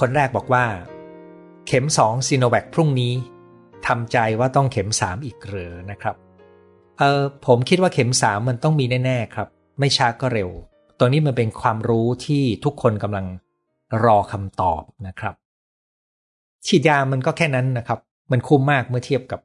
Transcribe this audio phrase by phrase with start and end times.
[0.00, 0.64] คนแรกบอกว่า
[1.66, 3.12] เข็มสองซีโนแวคพรุ่งนี้
[3.86, 6.14] ทำใจว่าต้องเข็มสามอีกเหรือนะครับ
[6.98, 10.50] เออผมคิดว่าเข็มสามมันต้องมีแน่ๆครับ ไม่ช้าก็เร็ว
[10.98, 13.26] ตัวนี้มันเป็นความรู้ที่ทุกคนกำลัง
[14.04, 15.34] รอคำตอบนะครับ
[16.66, 17.98] ฉีดยามันก็แค่นั้นนะครับ
[18.30, 19.40] มันคุ้มมากเมื่อเทียบกับ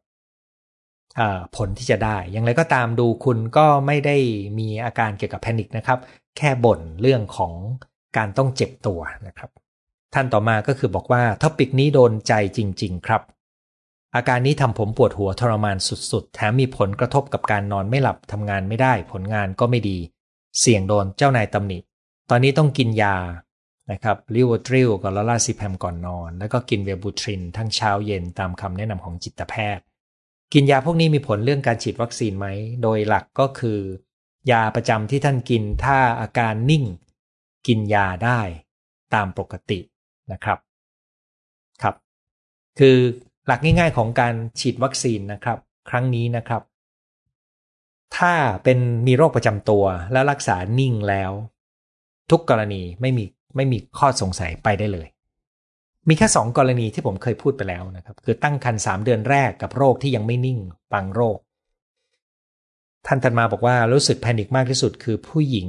[1.55, 4.17] ผลที่จะได้ อย่างไรก็ตามดูคุณก็ไม่ได้
[4.59, 5.99] มีอาการเกี่ยวกับแพนิคนะครับ
[6.37, 7.53] แค่บ่นเรื่องของ
[8.17, 9.49] การต้องเจ็บตัวนะครับ
[10.13, 13.21] ท่านต่อมาก็คือบอกว่า topic นี้โดนใจจริง ๆ ครับ
[14.15, 15.77] อาการนี้ทำผมปวดหัวทรมาน
[16.11, 19.97] สุดๆ แถมมีผลกระทบกับการนอนไม่หลับทำงานไม่ได้ ผลงานก็ไม่ดี
[20.59, 21.77] เสี่ยงโดนเจ้านายตำหนิ
[22.29, 23.17] ตอนนี้ต้องกินยา
[23.91, 29.83] นะครับ Rivotril กับ lorazepam ก่อนนอน แล้วก็กิน Wellbutrin ทั้งเช้าเย็นตามคำแนะนำของจิตแพทย์
[30.53, 32.47] กินยาพวกนี้มีผลเรื่องการฉีดวัคซีนไหม
[32.81, 33.79] โดยหลักก็คือ
[34.51, 36.85] ยาประจำที่ท่านกินถ้าอาการนิ่ง
[37.67, 38.41] กินยาได้
[39.13, 39.79] ตามปกติ
[40.31, 40.59] นะครับ
[41.81, 41.95] ครับ
[42.79, 42.97] คือ
[43.47, 45.57] หลักง่าย ๆ ของการฉีดวัคซีนนะครับ
[45.89, 46.61] ครั้งนี้นะครับ
[48.17, 51.31] ถ้าเป็นมีโรคประจำตัวแล้วรักษานิ่งแล้ว
[52.31, 55.07] ทุกกรณีไม่มีไม่มีข้อสงสัยไปได้เลย
[56.07, 60.59] มีแค่สองกรณีที่ผมเคยพูดไปแล้วนะครับ คือตั้งครรภ์สามเดือนแรกกับโรคที่ยังไม่นิ่ง
[60.93, 61.37] บางโรค
[63.07, 65.67] ท่านธันมาบอกว่ารู้สึกแพนิคมากที่สุดคือผู้หญิง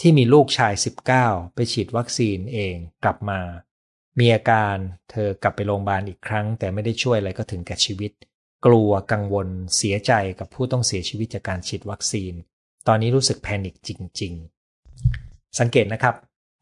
[0.00, 0.72] ที่มีลูกชาย
[1.14, 3.40] 19 ไปฉีดวัคซีนเองกลับมา
[4.18, 4.76] มีอาการ
[5.10, 8.12] เธอกลับไปโรงพยาบาลอีกครั้ง แต่ไม่ได้ช่วยอะไรก็ถึงแก่ชีวิต
[8.66, 12.32] กลัวกังวลเสียใจกับผู้ต้องเสียชีวิตจากการฉีดวัคซีน
[12.86, 13.90] ตอนนี้รู้สึกแพนิคจ
[14.20, 14.32] ริง
[14.96, 16.14] ๆ สังเกตนะครับ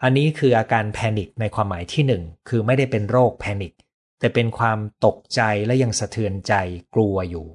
[0.03, 3.73] อันนี้คืออาการแพนิคในความหมายที่หนึ่งคือไม่ได้เป็นโรคแพนิค
[4.21, 6.55] แต่เป็นความตกใจและยังสะเทือนใจ
[6.95, 7.47] กลัวอยู่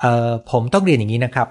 [0.00, 1.48] เอ่อผมต้องเรียนอย่างนี้นะครับ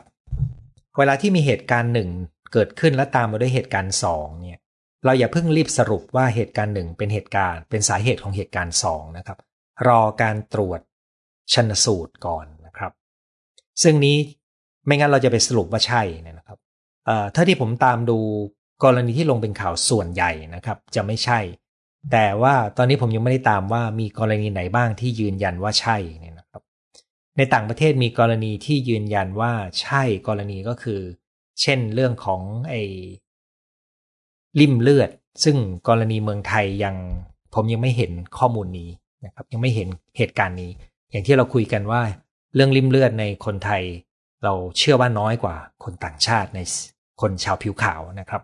[0.98, 2.10] เวลาที่มีเหตุการณ์หนึ่ง
[2.54, 4.60] เกิดขึ้นและตามมาด้วยเหตุการณ์สองเนี่ย
[5.06, 9.38] เราอย่าเพิ่งรีบสรุปว่าเหตุการณ์หนึ่งเป็นเหตุการณ์เป็นสาเหตุของเหตุการณ์สองนะครับ
[9.88, 10.80] รอการตรวจ
[11.54, 12.92] ชันสูตรก่อนนะครับ
[13.84, 14.18] ซึ่งนี้
[14.86, 16.58] ไม่งั้นเราจะไปสรุปว่าใช่นะครับ
[17.06, 18.20] เอ่อถ้าที่ผมตามดู
[18.84, 21.40] กรณีที่ลงเป็นข่าวส่วนใหญ่นะครับ จะไม่ใช่
[22.12, 26.37] แต่ว่าตอนนี้ผมยังไม่ได้ตามว่ามีกรณีไหนบ้างที่ยืนยันว่าใช่เนี่ย
[27.38, 31.00] ในต่างประเทศมีกรณีที่ยืนยันว่าใช่กรณีก็คือ
[31.62, 32.82] เช่นเรื่องของไอ้
[34.60, 35.10] ลิ่มเลือด
[35.44, 36.96] ซึ่งกรณีเมืองไทยยัง
[37.54, 38.90] ผมยังไม่เห็นข้อมูลนี้
[39.26, 39.88] นะครับ ยังไม่เห็น
[40.18, 40.72] เหตุการณ์นี้
[41.12, 42.02] อย่างที่เราคุยกันว่า
[42.56, 43.84] เรื่องลิ่มเลือดในคนไทย
[44.44, 46.60] เราเชื่อว่าน้อยกว่าคนต่างชาติใน
[47.22, 48.42] คนชาวผิวขาวนะครับ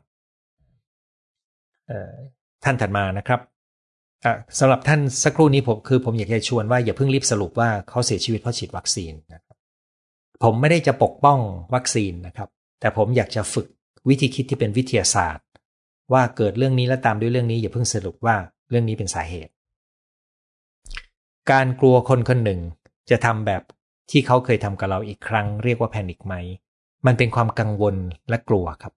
[2.63, 3.39] ท่านถัดมานะครับ
[4.59, 9.55] สำหรับท่านสักครู่นี้ผมคือผมอยากจะชวนว่าอย่าเพิ่งรีบสรุปว่าเขาเสียชีวิตเพราะฉีดวัคซีนนะครับ
[10.43, 11.39] ผมไม่ได้จะปกป้อง
[11.75, 13.67] วัคซีนนะครับ แต่ผมอยากจะฝึก
[14.09, 15.45] วิธีคิดที่เป็นวิทยาศาสตร์
[16.13, 18.35] ว่าเกิดเรื่องนี้แล้วตามด้วยเรื่องนี้อย่าเพิ่งสรุปว่า
[18.69, 19.51] เรื่องนี้เป็นสาเหตุ
[21.51, 22.61] การกลัวคนคนหนึ่ง
[23.09, 23.61] จะทำแบบ
[24.11, 26.35] ที่เขาเคยทำกับเราอีกครั้ง เรียกว่าแพนิคไหม
[27.05, 27.95] มันเป็นความกังวล
[28.29, 28.93] และกลัวครับ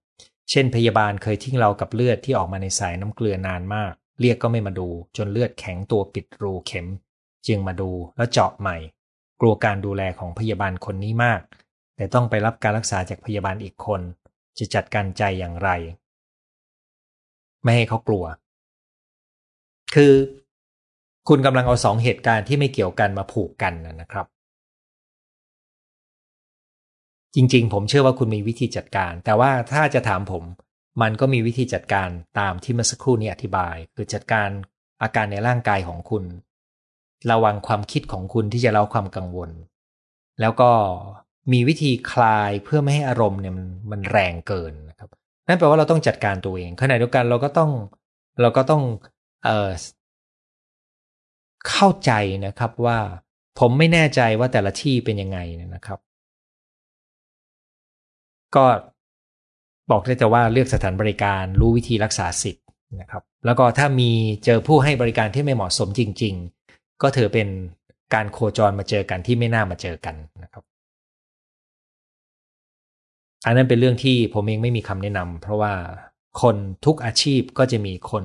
[0.51, 6.87] เช่น พยาบาลเคยทิ้งเรากับเลือดที่ออกมาในสายน้ำเกลือนานมาก เรียกก็ไม่มาดู จนเลือดแข็งตัวปิดรูเข็ม
[7.47, 8.77] จึงมาดูแล้วเจาะใหม่
[9.41, 11.41] กลัวการดูแลของพยาบาลคนนี้มาก
[11.95, 14.01] แต่ต้องไปรับการรักษาจากพยาบาลอีกคน
[14.57, 15.69] จะจัดการใจอย่างไร
[17.63, 18.25] ไม่ให้เขากลัว
[19.95, 20.13] คือ
[21.27, 24.25] คุณกำลังเอาสองเหตุการณ์ที่ไม่เกี่ยวกันมาผูกกันนะครับ
[27.35, 30.43] จริงๆ ผมเชื่อว่าคุณมีวิธีจัดการ แต่ว่าถ้าจะถามผม
[31.01, 32.09] มันก็มีวิธีจัดการ
[32.39, 34.49] ตามที่เมื่อสักครู่นี้อธิบาย คือจัดการ
[35.01, 36.23] อาการในร่างกายของคุณ
[37.31, 39.49] ระวังความคิดของคุณที่จะเล่าความกังวล
[40.41, 40.71] แล้วก็
[41.51, 45.09] มีวิธีคลายเพื่อไม่ให้อารมณ์เนี่ยมันมันแรงเกินนะครับ
[45.47, 47.71] นั่นแปลว่าเราต้องจัดการตัวเองขณะเดียวกันเราก็ต้อง
[48.41, 48.83] เราก็ต้อง
[49.43, 49.69] เอ่อ
[51.69, 52.11] เข้าใจ
[52.45, 52.99] นะครับว่า
[53.59, 55.39] ผมไม่แน่ใจว่าแต่ละที่เป็นยังไง
[55.75, 55.99] นะครับ
[58.55, 58.65] ก็
[59.91, 62.65] บอกได้แต่ว่าเลือกสถานบริการรู้วิธีรักษาสิทธิ์
[63.01, 64.11] นะครับ แล้วก็ถ้ามี
[64.45, 66.33] เจอผู้ให้บริการที่ไม่เหมาะสมจริง
[66.67, 67.47] ๆ ก็ถือเป็น
[68.13, 70.63] การโคจรมาเจอกันที่ไม่น่ามาเจอกันนะครับ
[73.45, 75.73] อันนั้นเป็นเรื่องที่ผมเองไม่มีคำแนะนำเพราะว่า
[76.41, 76.55] คน
[76.85, 78.23] ทุกอาชีพก็จะมีคน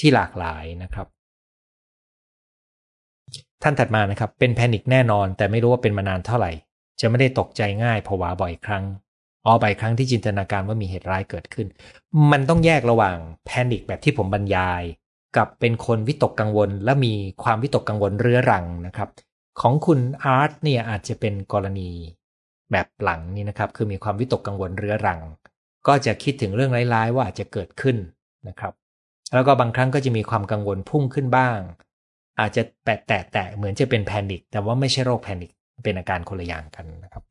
[0.00, 1.06] ที่หลากหลายนะครับ
[3.62, 6.52] ท่านถัดมานะครับ เป็นแพนิคแน่นอน แต่ไม่รู้ว่าเป็นมานานเท่าไหร่
[7.00, 8.84] จะไม่ได้ตกใจง่ายผวาบ่อยครั้ง
[9.46, 11.66] อ๋อไปครั้งที่จินตนาการว่ามีเหตุร้ายเกิดขึ้น
[12.30, 14.82] มันต้องแยกระหว่างแพนิคแบบที่ผมบรรยาย
[15.36, 19.08] กับเป็นคนวิตกกังวล และมีความวิตกกังวลเรื้อรังนะครับ
[19.60, 21.90] ของคุณอาร์ตเนี่ยอาจจะเป็นกรณี
[22.72, 25.20] แบบหลังนี่นะครับ คือมีความวิตกกังวลเรื้อรัง
[25.86, 27.96] ก็จะคิดถึงเรื่องร้ายๆ ว่าอาจจะเกิดขึ้น
[28.48, 28.72] นะครับ
[29.34, 31.58] แล้วก็บางครั้งก็จะมีความกังวลพุ่งขึ้นบ้าง
[32.40, 35.50] อาจจะแตะแตะแตะเหมือนจะเป็นแพนิคแต่ว่าไม่ใช่โรคแพนิค
[35.84, 37.24] เป็นอาการคนละอย่างกันนะครับ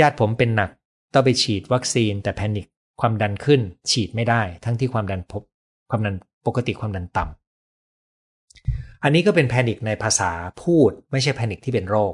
[0.00, 0.70] ญาติผมเป็นหนัก
[1.12, 2.66] ต้องไปฉีดวัคซีนแต่แพนิค
[3.00, 3.60] ความดันขึ้น
[3.90, 5.42] ฉีดไม่ได้ ทั้งที่ความดันพบ
[5.90, 6.16] ความดัน
[6.46, 10.30] ปกติความดันต่ำอันนี้ก็เป็นแพนิคในภาษา
[10.62, 12.12] พูด ไม่ใช่แพนิคที่เป็นโรค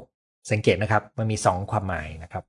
[0.51, 2.43] สังเกตนะครับ มันมี 2 ความหมายนะครับ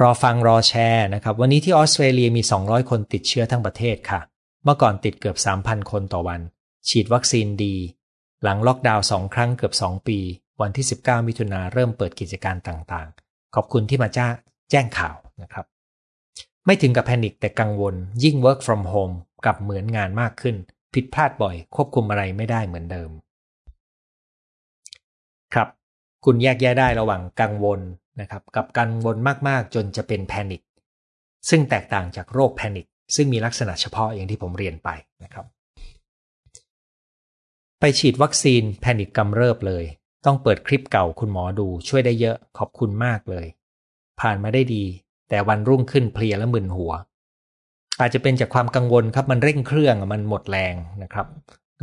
[0.00, 4.20] รอฟังรอแชร์นะครับ วันนี้ที่ออสเตรเลียมี 200 คนติดเชื้อทั้งประเทศค่ะ
[4.64, 6.40] เมื่อก่อนติดเกือบ 3,000 คนต่อวัน
[6.88, 7.76] ฉีดวัคซีนดี
[8.42, 10.18] หลังล็อกดาวน์สองครั้งเกือบ 2 ปี
[10.60, 13.21] วันที่ 19 มิถุนาเริ่มเปิดกิจการต่างๆ
[13.54, 14.26] ขอบคุณที่มาจ้า
[14.70, 15.66] แจ้งข่าวนะครับ
[16.66, 17.94] ไม่ถึงกับแพนิคแต่กังวล
[18.24, 19.14] ยิ่ง work from home
[19.46, 20.56] กับเหมือนงานมากขึ้น
[20.94, 23.10] ผิดพลาดบ่อย ควบคุมอะไรไม่ได้เหมือนเดิม
[25.54, 25.68] ครับ
[26.24, 27.80] คุณแยกแยะได้ระหว่างกังวล
[28.20, 29.16] นะครับกับกังวล
[29.48, 30.62] มากๆ จนจะเป็นแพนิค
[31.50, 34.88] ซึ่งแตกต่างจากโรคแพนิคซึ่งมีลักษณะเฉพาะอย่างที่ผมเรียนไป
[35.24, 35.46] นะครับ
[37.80, 39.84] ไปฉีดวัคซีนแพนิคกำเริบเลย
[40.24, 43.46] ต้องเปิดคลิปเก่าคุณหมอดูช่วยได้เยอะขอบคุณมากเลย
[44.20, 44.84] ผ่านมาได้ดี
[45.28, 46.92] แต่วันรุ่งขึ้นเพลียและมึนหัว
[48.00, 51.26] อาจจะเป็นจากความกังวลครับมันเร่งเครื่องมันหมดแรงนะครับ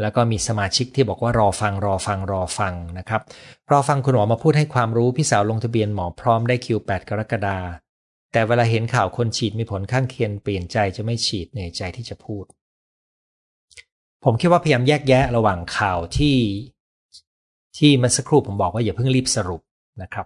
[0.01, 3.21] แล้วก็มีสมาชิกที่บอกว่ารอฟังรอฟังรอฟังนะครับ
[3.71, 7.57] รอฟังคุณหมอมาพูดให้ความรู้พี่สาวลงทะเบียนหมอพร้อมได้คิว 8 กรกฎา
[8.31, 12.45] แต่เวลาเห็นข่าวคนฉีดมีผลข้างเคียงเปลี่ยนใจจะไม่ฉีดเหนื่อยใจที่จะพูด
[14.23, 16.35] ผมคิดว่าพยายามแยกแยะระหว่างข่าวที่
[17.77, 19.61] ที่เมื่อสักครู่ผมบอกว่าอย่าเพิ่งรีบสรุป
[20.03, 20.25] นะครับ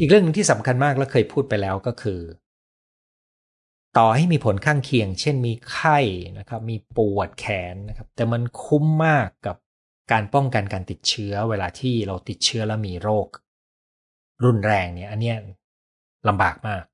[0.00, 2.20] อีกเรื่องหนึ่งที่สำคัญมากและเคยพูดไปแล้วก็คือ
[3.98, 5.98] ต่อให้มีผลข้างเคียง เช่นมีไข้
[6.38, 9.56] นะครับ มีปวดแขนนะครับ แต่มันคุ้มมากกับ
[10.12, 13.26] การป้องกันการติดเชื้อ เวลาที่เราติดเชื้อแล้วมีโรค
[14.44, 15.36] รุนแรงเนี่ย อันเนี้ย
[16.28, 16.84] ลำบากมาก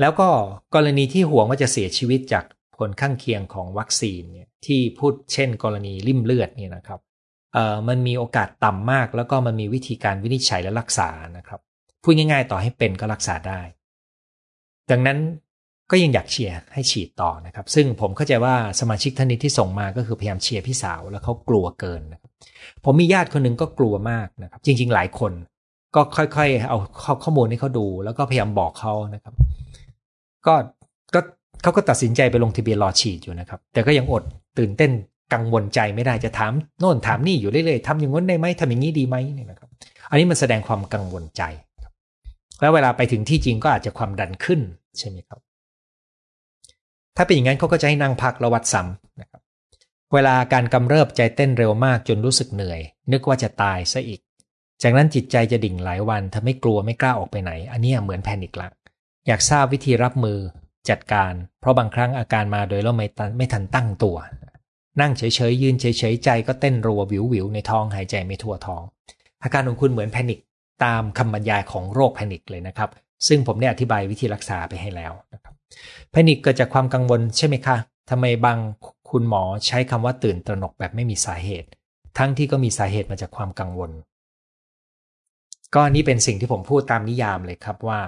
[0.00, 0.28] แล้วก็
[0.74, 2.44] กรณีที่ห่วงว่าจะเสียชีวิตจาก
[2.76, 7.00] ผลข้างเคียงของวัคซีนเนี่ยที่พูดเช่น กรณีริ่มเลือดเนี่ยนะครับ
[7.88, 11.60] มันมีโอกาสต่ำมาก แล้วก็มันมีวิธีการวินิจฉัยและรักษานะครับ
[12.02, 13.60] พูดง่าย ๆ ต่อให้เป็นก็รักษาได้
[14.90, 15.18] ดังนั้น
[15.90, 22.30] ก็ยังอยากเชียร์ให้ฉีดต่อนะครับ ซึ่งผมเข้าใจว่าสมาชิกท่านนี้ที่ส่งมาก็คือพยายามเชียร์พี่สาวแล้วเขากลัวเกินนะครับ
[22.84, 25.32] ผมมีญาติคนหนึ่งก็กลัวมากนะครับ จริง ๆ หลายคน
[25.94, 26.78] ก็ค่อย ๆ เอา
[27.24, 29.34] ข้อมูลให้เขาดู แล้วก็พยายามบอกเขานะครับ
[30.46, 30.54] ก็
[31.14, 31.20] ก็
[31.62, 34.22] เขาก็ตัดสินใจไปลงทะเบียนรอฉีดอยู่นะครับ แต่ก็ยังอด
[34.58, 34.90] ตื่นเต้น
[35.32, 39.68] กังวลใจไม่ได้จะถามโน่นถามนี่อยู่เรื่อยๆทำอย่างนั้นได้ไหมทำอย่างนี้ดีไหมเนี่ยนะครับ
[40.10, 41.42] อันนี้มันแสดงความกังวลใจ
[42.60, 44.60] แล้วเวลาไปถึงที่จริงก็อาจจะความดันขึ้น
[44.98, 45.40] ใช่ไหมครับ
[47.16, 49.42] ถ้าเป็นอย่างนั้นเขาก็จะให้นั่งพักระวัดซ้ำนะครับ
[50.14, 52.80] เวลาการกำเริบใจเต้นเร็วมากจนรู้สึกเหนื่อย
[53.12, 54.20] นึกว่าจะตายซะอีก
[54.82, 58.68] จากนั้นจิตใจจะดิ่งหลายวันทำให้กลัวไม่กล้าออกไปไหน อันนี้เหมือนแพนิคละ
[59.26, 60.38] อยากทราบวิธีรับมือ
[60.90, 63.06] จัดการ เพราะบางครั้งอาการมาโดยเราไม่
[63.38, 64.16] ไม่ทันตั้งตัว
[65.00, 68.82] นั่งเฉยๆยืนเฉยๆใจก็เต้นรัววิววิวในท้องหายใจไม่ทั่วท้อง
[69.42, 70.40] อาการของคุณเหมือนแพนิค
[70.84, 72.90] ตามคำบรรยายของโรคแพนิคเลยนะครับ
[73.26, 75.54] ซึ่งผมได้อธิบายวิธีรักษาไปให้แล้วนะครับ
[76.10, 77.76] แพนิคเกิดจากความกังวลใช่ไหมคะ
[78.10, 78.58] ทำไมบาง
[79.10, 81.68] คุณหมอใช้คำว่าตื่นตระหนกแบบไม่มีสาเหตุ
[82.18, 83.90] ทั้งที่ก็มีสาเหตุมาจากความกังวล
[85.74, 88.00] ก็นี่เป็นสิ่งที่ผมพูดตามนิยามเลยครับว่า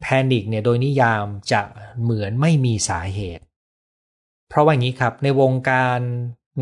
[0.00, 1.60] แพนิคเนี่ยโดยนิยามจะ
[2.02, 3.44] เหมือนไม่มีสาเหตุ
[4.48, 6.00] เพราะว่างี้ครับในวงการ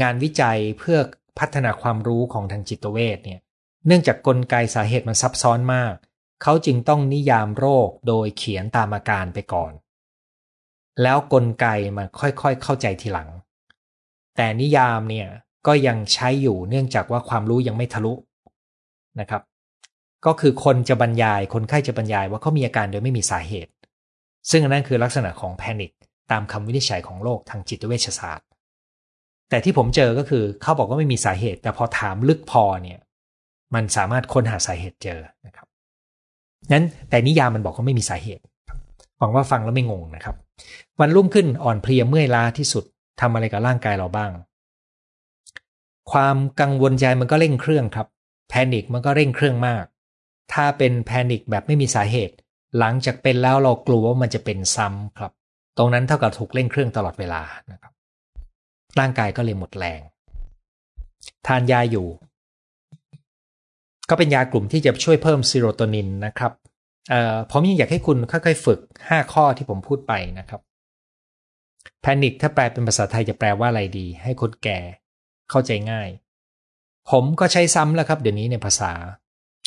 [0.03, 0.99] งานวิจัยเพื่อ
[1.39, 3.41] พัฒนาความรู้ของทางจิตเวชเนี่ย
[3.87, 5.95] เนื่องจากกลไกสาเหตุมันซับซ้อนมาก
[6.43, 9.73] เขาจึงต้องนิยามโรคโดยเขียนตามอาการไปก่อน
[11.03, 13.29] แล้วกลไกมาค่อยๆเข้าใจทีหลัง
[14.37, 15.29] แต่นิยามเนี่ย
[15.67, 18.13] ก็ยังใช้อยู่เนื่องจากว่าความรู้ยังไม่ทะลุ
[19.21, 19.43] นะครับ
[20.27, 23.73] ก็คือคนจะบรรยายคนไข้จะบรรยายว่าเขามีอาการโดยไม่มีสาเหตุ
[24.51, 25.93] ซึ่งอันั่นคือลักษณะของแพนิค
[26.31, 28.47] ตามคำวินิจฉัยของโรคทางจิตเวชศาสตร์
[29.51, 33.01] แต่ที่ผมเจอก็คือเขาบอกว่าไม่มีสาเหตุ แต่พอถามลึกพอเนี่ย
[33.75, 35.67] มันสามารถค้นหาสาเหตุเจอนะครับ
[36.73, 38.43] นั้นแต่นิยามมันบอกว่าไม่มีสาเหตุ
[39.19, 40.37] หวังว่าฟังแล้วไม่งงนะครับ
[41.01, 42.85] วันรุ่งขึ้นอ่อนเพลียเมื่อยล้าที่สุด
[43.21, 44.31] ทำอะไรกับร่างกายเราบ้าง
[46.13, 48.07] ความกังวลใจมันก็เร่งเครื่องครับ
[48.49, 49.85] แพนิคมันก็เร่งเครื่องมาก
[50.53, 52.35] ถ้าเป็นแพนิคแบบไม่มีสาเหตุ
[52.79, 55.33] หลังจากเป็นแล้วเรากลัวว่ามันจะเป็นซ้ำครับ
[55.79, 57.93] ตรงนั้นเท่ากับถูกเร่งเครื่องตลอดเวลานะครับ
[58.99, 60.01] ร่างกายก็เลยหมดแรง
[61.47, 62.07] ทานยาอยู่
[64.11, 66.53] ก็เป็นยากลุ่มที่จะช่วยเพิ่มซีโรโทนินนะครับ
[67.51, 70.61] ผมยังอยากให้คุณค่อยๆฝึก 5 ข้อที่ผมพูดไปนะครับ
[72.01, 74.79] แพนิคถ้าแปลเป็นภาษาไทยจะแปลว่าอะไรดี ให้คนแก่
[75.51, 76.09] เข้าใจง่าย
[77.11, 78.93] ผมก็ใช้ซ้ำแล้วครับ เดี๋ยวนี้ในภาษา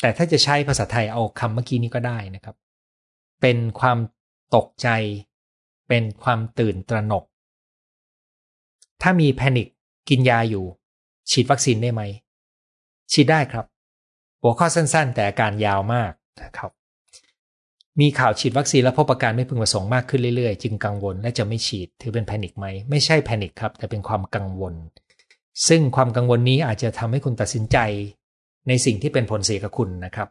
[0.00, 2.56] แต่ถ้าจะใช้ภาษาไทยเอาคำเมื่อกี้นี้ก็ได้นะครับ
[3.40, 3.98] เป็นความ
[4.56, 4.88] ตกใจ
[5.88, 7.24] เป็นความตื่นตระหนก
[9.02, 9.68] ถ้ามีแพนิค
[10.08, 10.64] กินยาอยู่
[11.30, 12.02] ฉีดวัคซีนได้ไหม
[13.12, 13.66] ฉีดได้ครับ
[14.42, 16.70] หัวข้อสั้นๆ แต่อาการยาวมากนะครับ
[18.00, 24.74] มีข่าวฉีดวัคซีนแล้วพบอาการไม่พึงประสงค์มากขึ้นเรื่อยๆ จึงกังวลและจะไม่ฉีดถือเป็นแพนิคไหม ไม่ใช่แพนิคครับ แต่เป็นความกังวล
[25.68, 27.78] ซึ่งความกังวลนี้อาจจะทำให้คุณตัดสินใจ
[28.68, 30.28] ในสิ่งที่เป็นผลเสียกับคุณนะครับ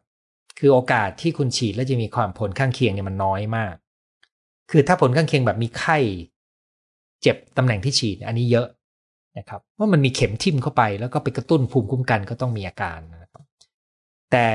[0.57, 3.75] คือโอกาสที่คุณฉีดแล้วจะมีความผลข้างเคียงเนี่ยมันน้อยมาก
[4.71, 5.97] คือถ้าผลข้างเคียงแบบมีไข้
[7.21, 8.67] เจ็บตำแหน่งที่ฉีด อันนี้เยอะ
[9.37, 13.43] นะครับว่ามันมีเข็มทิ่มเข้าไป แล้วก็ไปกระตุ้นภูมิคุ้มกันก็ต้องมีอาการนะครับ
[14.31, 14.45] แต่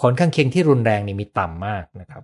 [0.00, 2.22] ผลข้างเคียงที่รุนแรงนี่มีต่ำมากนะครับ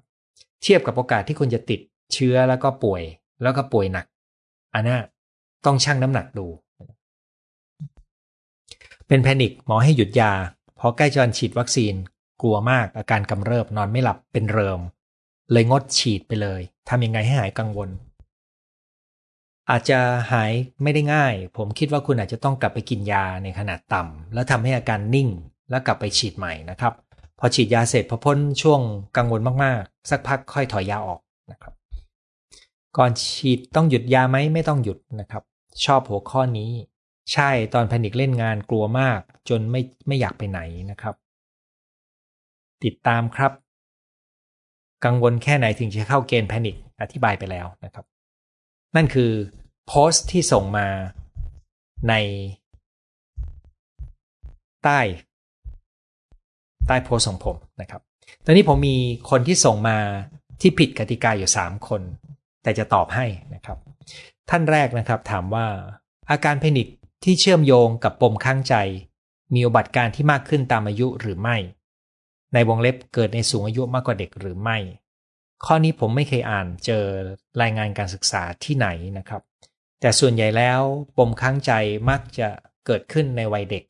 [0.62, 1.80] เทียบกับโอกาสที่คุณจะติด
[2.12, 3.02] เชื้อแล้วก็ป่วย
[3.42, 4.06] แล้วก็ป่วยหนัก
[4.74, 4.98] อันน่า
[5.66, 6.46] ต้องชั่งน้ำหนักดู
[9.08, 10.32] เป็นแพนิคหมอให้หยุดยา
[10.78, 11.94] พอใกล้จะวันฉีดวัคซีน
[12.42, 14.80] กลัวมากอาการกำเริบนอนไม่หลับเป็นเริม
[15.54, 17.90] เลยงดฉีดไปเลยทำยังไงให้หายกังวล
[19.70, 19.98] อาจจะ
[20.32, 25.28] หายไม่ได้ง่าย ผมคิดว่าคุณอาจจะต้องกลับไปกินยาในขนาดต่ำแล้วทำให้อาการนิ่ง
[25.70, 26.92] แล้วกลับไปฉีดใหม่นะครับ
[27.38, 28.80] พอฉีดยาเสร็จพอพ้นช่วง
[29.16, 31.20] กังวลมากๆ สักพักค่อยถอยยาออก
[31.52, 31.74] นะครับ
[32.96, 35.42] ก่อนฉีดต้องหยุดยาไหมไม่ต้องหยุดนะครับ
[35.84, 36.70] ชอบหัวข้อนี้
[37.32, 41.14] ใช่ตอนแพนิคเล่นงานกลัวมาก จนไม่ไม่อยากไปไหนนะครับ
[42.84, 43.52] ติดตามครับ
[45.04, 48.04] กังวลแค่ไหนถึงจะเข้าเกณฑ์แพนิคอธิบายไปแล้วนะครับ
[48.96, 49.30] นั่นคือ
[49.86, 50.86] โพสต์ที่ส่งมา
[52.08, 52.14] ใน
[54.84, 55.00] ใต้
[56.86, 58.00] ใต้โพสต์ของผมนะครับ
[58.44, 58.96] ตอนนี้ผมมี
[59.30, 59.98] คนที่ส่งมา
[60.60, 62.02] ที่ผิดกติกาอยู่ 3 คน
[62.62, 63.78] แต่จะตอบให้นะครับ
[64.50, 65.66] ท่านแรกนะครับถามว่า
[66.30, 66.88] อาการแพนิค
[67.24, 68.74] ที่เชื่อมโยงกับปมข้างใจ
[69.54, 71.56] มีอุบัติการที่มากขึ้นตามอายุหรือไม่
[72.54, 74.78] ในวงเล็บเกิดในสูงอายุมากกว่าเด็กหรือไม่
[75.64, 77.04] ข้อนี้ผมไม่เคยอ่านเจอ
[77.62, 79.42] รายงานการศึกษาที่ไหนนะครับ
[80.00, 80.80] แต่ส่วนใหญ่แล้ว
[81.18, 81.72] ปมข้างใจ
[82.10, 82.48] มักจะ
[82.86, 83.84] เกิดขึ้นในวัยเด็ก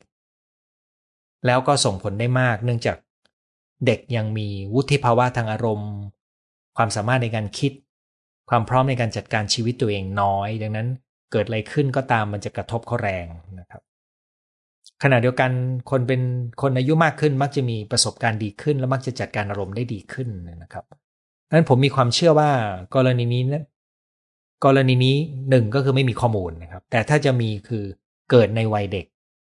[1.46, 2.98] แล้วก็ส่งผลได้มากเนื่องจาก
[3.86, 5.92] เด็กยังมีวุฒิภาวะทางอารมณ์
[6.76, 7.72] ความสามารถในการคิด
[8.50, 10.88] ความพร้อมในการจัดการชีวิตตัวเองน้อย ดังนั้น
[11.32, 13.26] เกิดอะไรขึ้นก็ตามมันจะกระทบเขาแรง
[13.58, 13.82] นะครับ
[15.02, 15.50] ขณะเดียวกัน
[15.90, 16.20] คนเป็น
[16.62, 20.28] คนอายุมากขึ้น มักจะมีประสบการณ์ดีขึ้น และมักจะจัดการอารมณ์ได้ดีขึ้น
[20.62, 20.84] นะครับ
[21.50, 22.50] นั้นผมมีความเชื่อว่า
[22.94, 23.64] กรณีนี้นะ
[24.64, 25.16] กรณีนี้
[25.50, 27.84] หนึ่งก็คือไม่มีข้อมูลนะครับ แต่ถ้าจะมีคือ
[28.30, 29.06] เกิดในวัยเด็ก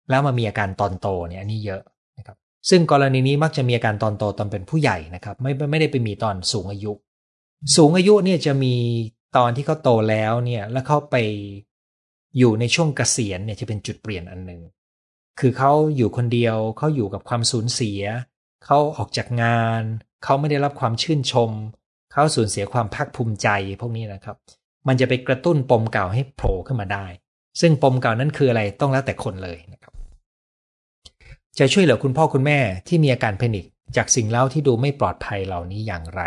[0.09, 1.81] แล้วมามีอาการตอนโตเนี่ยอันนี้เยอะ
[2.17, 2.37] นะครับ
[2.69, 6.91] ซึ่งกรณีนี้มักจะมีอาการตอนโตตอนเป็นผู้ใหญ่นะครับไม่ไม่ได้ไปมีตอนสูงอายุ
[7.75, 8.73] สูงอายุเนี่ยจะมี
[9.37, 11.15] ตอนที่เขาโตแล้วเนี่ยแล้วเขาไป
[12.37, 14.61] อยู่ในช่วงเกษียณเนี่ยจะเป็นจุดเปลี่ยนอันหนึ่ง
[15.39, 18.01] คือเขาอยู่คนเดียวเขาอยู่กับความสูญเสีย
[18.65, 19.82] เขาออกจากงาน
[20.24, 21.51] เขาไม่ได้รับความชื่นชม
[22.12, 23.48] เขาสูญเสียความภาคภูมิใจ
[23.82, 24.38] พวกนี้นะครับ
[24.88, 27.06] มันจะไปกระตุ้นปมเก่าให้โผล่ขึ้นมาได้
[27.62, 29.94] ซึ่งปมเก่านั้นคืออะไรต้องแล้วแต่คนเลยนะครับ
[31.60, 33.65] จะช่วยเหลือคุณพ่อคุณแม่ที่มีอาการแพนิค
[33.98, 36.22] จากสิ่งเล่าที่ดูไม่ปลอดภัยเหล่านี้อย่างไร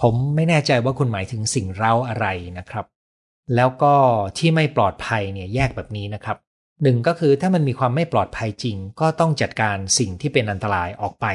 [0.00, 2.26] ผมไม่แน่ใจว่าคุณหมายถึงสิ่งเล่าอะไร
[2.58, 2.86] นะครับ
[3.54, 3.94] แล้วก็
[4.38, 6.36] ที่ไม่ปลอดภัยเนี่ยแยกแบบนี้นะครับ
[6.82, 11.26] หนึ่งก็คือถ้ามันมีความไม่ปลอดภัยจริง ก็ต้องจัดการสิ่งที่เป็นอันตรายออกไป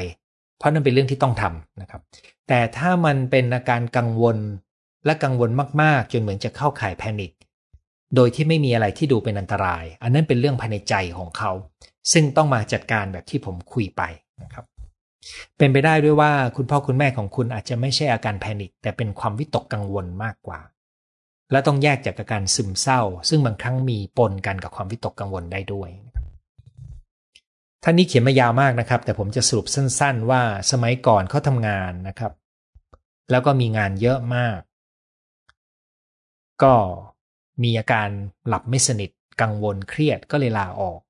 [0.58, 2.02] เพราะนั่นเป็นเรื่องที่ต้องทำนะครับ
[2.48, 4.38] แต่ถ้ามันเป็นอาการกังวล
[5.06, 5.50] และกังวล
[5.82, 7.32] มากๆ จนเหมือนจะเข้าข่ายแพนิค
[8.16, 11.52] โดยที่ไม่มีอะไรที่ดูเป็นอันตราย อันนั้นเป็นเรื่องภายในใจของเขา
[12.12, 14.02] ซึ่งต้องมาจัดการแบบที่ผมคุยไป
[14.42, 14.64] นะครับ
[15.58, 20.60] เป็นไปได้ด้วยว่าคุณพ่อคุณแม่ของคุณอาจจะไม่ใช่อาการแพนิคแต่เป็นความวิตกกังวลมากกว่า
[21.50, 25.90] และต้องแยกจากอาการซึมเศร้า ซึ่งบางครั้งมีปนกันกับความวิตกกังวลได้ด้วย
[27.82, 32.32] ท่านนี้เขียนมายาวมากนะครับ แต่ผมจะสรุปสั้น ๆ ว่าสมัยก่อนเขาทำงานนะครับ
[33.30, 34.58] แล้วก็มีงานเยอะมาก
[36.62, 36.74] ก็
[37.62, 38.08] มีอาการ
[38.48, 39.10] หลับไม่สนิท
[39.40, 41.00] กังวลเครียดก็เลยลาออก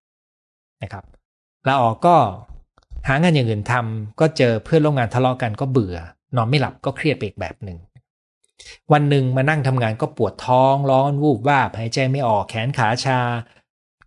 [0.82, 1.04] นะครับ
[1.68, 2.16] ลาออกก็
[3.08, 5.96] หางานอย่างอื่นทำก็เจอเพื่อนร่วมงานทะเลาะกันก็เบื่อ
[6.36, 7.78] นอนไม่หลับก็เครียดไปอีกแบบหนึ่ง
[8.92, 13.20] วันหนึ่งมานั่งทำงานก็ปวดท้องร้อนวูบวาบหายใจไม่ออกแขนขาชา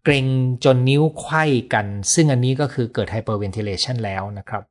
[0.03, 0.25] เกร็ง
[0.63, 4.63] จนนิ้วไขว้กัน ซึ่งอันนี้ก็คือเกิด hyperventilation แล้วนะครับ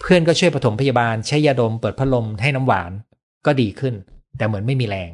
[0.00, 2.92] เพื่อนก็ช่วยปฐมพยาบาลใช้ยาดมเปิดพัดลมให้น้ำหวาน
[3.46, 3.94] ก็ดีขึ้น
[4.36, 5.10] แต่เหมือนไม่มีแรง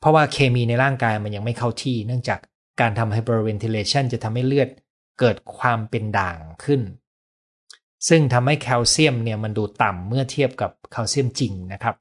[0.00, 2.38] เพราะว่าเคมีในร่างกายมันยังไม่เข้าที่ เนื่องจาก
[2.80, 4.68] การทำ hyperventilation จะทำให้เลือด
[5.20, 6.80] เกิดความเป็นด่างขึ้น
[8.08, 11.96] ซึ่งทำให้แคลเซียมเนี่ยมันดูต่ำเมื่อเทียบกับแคลเซียมจริงนะครับ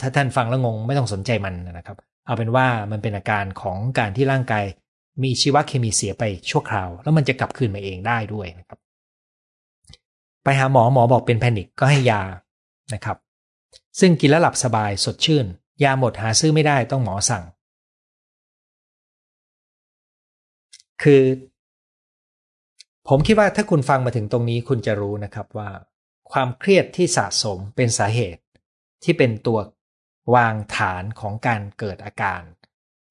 [0.00, 4.64] ถ้าท่านฟังแล้วงงไม่ต้องสนใจมันนะครับ เอาเป็นว่ามันเป็นอาการของการที่ร่างกาย
[5.22, 8.78] มีชีวเคมีเสียไปชั่วคราว แล้วมันจะกลับคืนมาเองได้ด้วยนะครับ
[10.44, 12.22] ไปหาหมอหมอบอกเป็นแพนิคก็ให้ยา
[12.94, 13.16] นะครับ
[14.00, 15.46] ซึ่งกินแล้วหลับสบายสดชื่น
[15.84, 17.44] ยาหมดหาซื้อไม่ได้ต้องหมอสั่ง
[21.02, 21.22] คือ
[23.08, 25.70] ผมคิดว่าถ้าคุณฟังมาถึงตรงนี้คุณจะรู้นะครับว่า
[26.32, 28.42] ความเครียดที่สะสมเป็นสาเหตุ
[29.04, 29.58] ที่เป็นตัว
[30.34, 32.42] วางฐานของการเกิดอาการ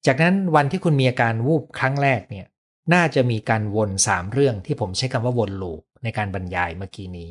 [0.06, 2.46] จากนั้นวันที่คุณมีอาการวูบครั้งแรกเนี่ย
[2.94, 7.28] น่าจะมีการวนสามเรื่องที่ผมใช้คำว่าวนลูปในการบรรยายเมื่อกี้นี้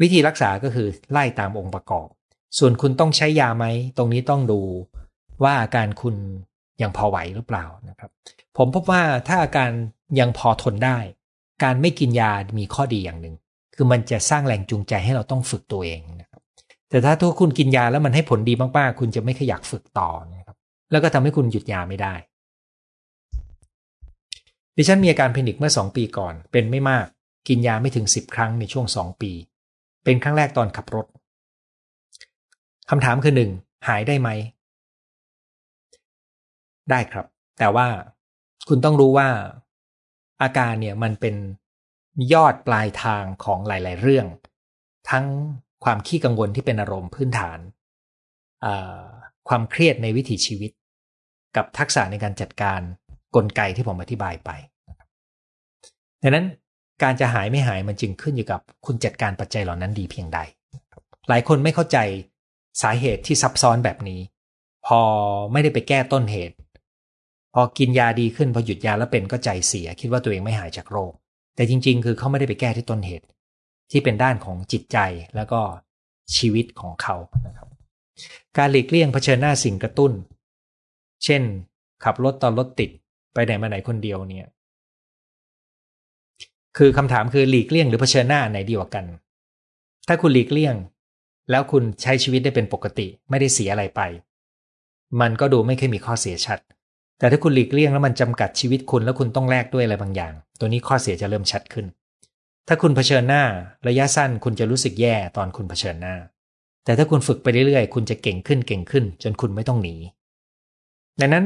[0.00, 2.08] วิธีรักษาก็คือไล่ตามองค์ประกอบ
[2.58, 3.66] ส่วนคุณต้องใช้ยาไหม
[3.96, 4.60] ตรงนี้ต้องดู
[5.42, 6.16] ว่าอาการคุณ
[6.82, 8.10] ยังพอไหวหรือเปล่านะครับ
[8.56, 9.70] ผมพบว่าถ้าอาการ
[10.20, 10.98] ยังพอทนได้
[11.62, 13.34] การไม่กินยามีข้อดีอย่างหนึ่ง
[13.74, 16.40] คือมันจะสร้างแรงจูงใจให้เราต้องฝึกตัวเองนะครับ
[16.90, 20.56] แต่ถ้าทุกคุณกินยาแล้วมันให้ผลดีมากๆ คุณจะไม่ขยักฝึกต่อนะครับ
[20.90, 22.14] แล้วก็ทำให้คุณหยุดยาไม่ได้
[24.76, 27.06] ดิฉันมีอาการเพนิกเมื่อสองปีก่อน เป็นไม่มาก
[27.48, 29.32] กินยาไม่ถึงสิบครั้งในช่วงสองปี
[30.04, 31.06] เป็นครั้งแรกตอนขับรถ
[32.90, 33.50] คำถามคือหนึ่ง
[33.88, 34.28] หายได้ไหม
[36.90, 37.26] ได้ครับ
[37.58, 37.86] แต่ว่า
[38.68, 39.28] คุณต้องรู้ว่า
[40.42, 41.36] อาการเนี่ยมันเป็น
[42.32, 44.26] ยอดปลายทางของหลาย ๆ เรื่อง
[45.10, 45.26] ทั้ง
[45.84, 47.58] ความขี้กังวลที่เป็นอารมณ์พื้นฐาน
[49.48, 50.70] ความเครียดในวิถีชีวิต
[51.56, 52.80] กับทักษะในการจัดการ
[53.36, 54.50] กลไกที่ผมอธิบายไป
[56.22, 56.46] ดังนั้น
[57.02, 60.38] การจะหายไม่หายมันจึงขึ้นอยู่กับคุณจัดการปัจจัยเหล่านั้นดีเพียงใด
[61.28, 61.98] หลายคนไม่เข้าใจ
[62.82, 64.20] สาเหตุที่ซับซ้อนแบบนี้
[64.86, 65.00] พอ
[65.52, 66.56] ไม่ได้ไปแก้ต้นเหตุ
[67.54, 71.12] พอกินยาดีขึ้นพอหยุดยาแล้วเป็นก็ใจเสีย คิดว่าตัวเองไม่หายจากโรค
[71.56, 73.26] แต่จริง ๆ คือเขาไม่ได้ไปแก้ที่ต้นเหตุ
[73.90, 74.98] ที่เป็นด้านของจิตใจ
[75.36, 75.60] แล้วก็
[76.36, 77.68] ชีวิตของเขานะครับ
[78.56, 80.12] การหลีกเลี่ยงเผชิญหน้าสิ่งกระตุ้น
[81.24, 81.42] เช่น
[82.04, 82.90] ขับรถตอนรถติด
[83.34, 84.48] ไปไหนมาไหนคนเดียวเนี่ย
[86.78, 89.04] คือคำถามคือหลีกเลี่ยงหรือเผชิญหน้าไหนดีกว่ากัน
[90.08, 90.74] ถ้าคุณหลีกเลี่ยง
[91.50, 94.00] แล้วคุณใช้ชีวิตได้เป็นปกติ ไม่ได้เสียอะไรไป
[95.20, 96.58] มันก็ดูไม่เคยมีข้อเสียชัด
[97.18, 101.86] แต่ถ้าคุณหลีกเลี่ยงแล้วมันจำกัดชีวิตคุณแล้วคุณต้องแลกด้วยอะไรบางอย่าง ตัวนี้ข้อเสียจะเริ่มชัดขึ้น
[102.68, 103.42] ถ้าคุณเผชิญหน้า
[103.88, 106.16] ระยะสั้นคุณจะรู้สึกแย่ตอนคุณเผชิญหน้า
[106.84, 109.94] แต่ถ้าคุณฝึกไปเรื่อยๆ คุณจะเก่งขึ้นเก่งขึ้น จนคุณไม่ต้องหนี
[111.20, 111.44] ดังนั้น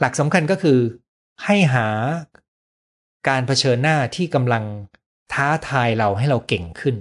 [0.00, 0.78] หลักสำคัญก็คือ
[1.44, 1.86] ให้หา
[3.28, 4.64] การเผชิญหน้าที่กำลัง
[5.32, 6.96] ท้าทายเราให้เราเก่งขึ้น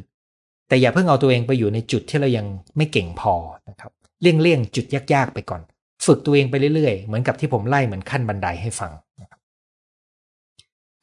[0.68, 2.46] แต่อย่าเพิ่งเอาตัวเองไปอยู่ในจุดที่เรายัง
[2.78, 3.34] ไม่เก่งพอ
[3.70, 3.92] นะครับ
[4.22, 5.62] เลี่ยงเลี่ยงจุดยากๆไปก่อน
[6.06, 8.92] ฝึกตัวเองไปเรื่อยๆ เหมือนกับที่ผมไล่เหมือนขั้นบันไดให้ฟัง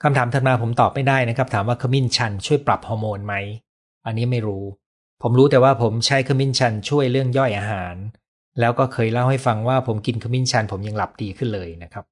[0.02, 3.34] คำถามถัดมาผมตอบไม่ได้นะครับ ถามว่าขมิ้นชันช่วยปรับฮอร์โมนไหม
[4.06, 4.64] อันนี้ไม่รู้
[5.22, 7.94] ผมรู้แต่ว่าผมใช้ขมิ้นชันช่วยเรื่องย่อยอาหาร
[8.61, 12.04] แล้วก็เคยเล่าให้ฟังว่าผมกินขมิ้นชันผมยังหลับดีขึ้นเลยนะครับ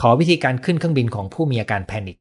[0.00, 2.18] ขอวิธีการขึ้นเครื่องบินของผู้มีอาการแพนิค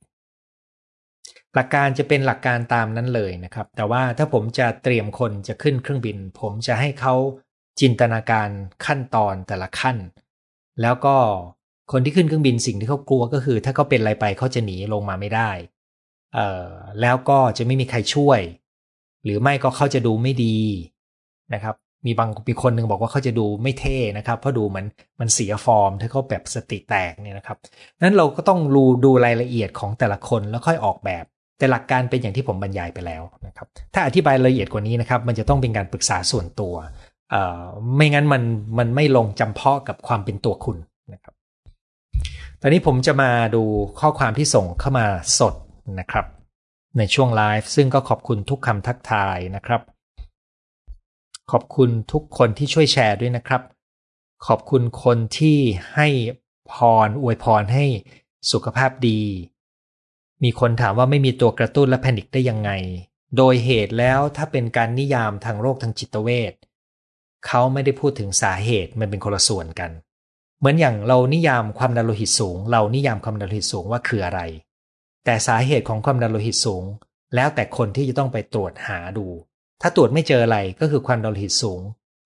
[1.55, 7.15] หลักการจะเป็นหลักการตามนั้นเลยนะครับ แต่ว่าถ้าผมจะเตรียมคนจะขึ้นเครื่องบิน ผมจะให้เขา
[7.81, 8.49] จินตนาการ
[8.85, 9.97] ขั้นตอนแต่ละขั้น
[10.81, 11.15] แล้วก็
[11.91, 15.51] คนที่ขึ้นเครื่องบินสิ่งที่เขากลัวก็คือ ถ้าเขาเป็นอะไรไปเขาจะหนีลงมาไม่ได้
[16.33, 16.67] เอ่อ
[17.01, 18.39] แล้วก็จะไม่มีใครช่วย
[19.23, 20.57] หรือไม่ก็เขาจะดูไม่ดี
[21.53, 24.85] นะครับ มีบางมีคนหนึ่งบอกว่าเขาจะดูไม่เท่นะครับเพราะดูมัน
[25.19, 27.57] มันเสียฟอร์ม ถ้าเขาแบบสติแตกเนี่ยนะครับ
[28.01, 31.25] นั้นเราก็ต้องรูดูรายละเอียดของแต่ละคนแล้วค่อยออกแบบ
[31.57, 36.75] แต่หลักการเป็นอย่างที่ผมบรรยายไปแล้วนะครับ ถ้าอธิบายละเอียดกว่านี้นะครับ มันจะต้องเป็นการปรึกษาส่วนตัว
[37.95, 38.43] ไม่งั้นมัน
[38.77, 40.77] มันไม่ลงจำเพาะกับความเป็นตัวคุณ
[41.13, 41.33] นะครับ
[42.61, 43.63] ตอนนี้ผมจะมาดู
[43.99, 45.07] ข้อความที่ส่งเข้ามา
[45.39, 45.55] สด
[45.99, 46.25] นะครับ
[46.97, 49.81] ในช่วงไลฟ์ซึ่งก็ขอบคุณทุกคำทักทายนะครับ
[51.51, 53.61] ขอบคุณทุกคนที่ช่วยแชร์ด้วยนะครับ
[54.47, 55.57] ขอบคุณคนที่
[55.95, 56.07] ให้
[56.71, 56.73] พ
[57.05, 57.85] รอวยพรให้
[58.51, 59.21] สุขภาพดี
[60.43, 62.71] มีคนถามว่าไม่มีตัวกระตุ้นและแพนิคได้ยังไง
[63.37, 66.53] โดยเหตุแล้วถ้าเป็นการนิยามทางโรคทางจิตเวช
[67.45, 69.91] เขาไม่ได้พูดถึงสาเหตุมันเป็นคนละส่วนกัน
[70.59, 74.41] เหมือนอย่างเรานิยามความดันโลหิตสูง เรานิยามความดันโลหิตสูงว่าคืออะไร
[75.25, 76.83] แต่สาเหตุของความดันโลหิตสูง
[77.35, 79.27] แล้วแต่คนที่จะต้องไปตรวจหาดู
[79.81, 81.81] ถ้าตรวจไม่เจออะไรก็คือความดันโลหิตสูง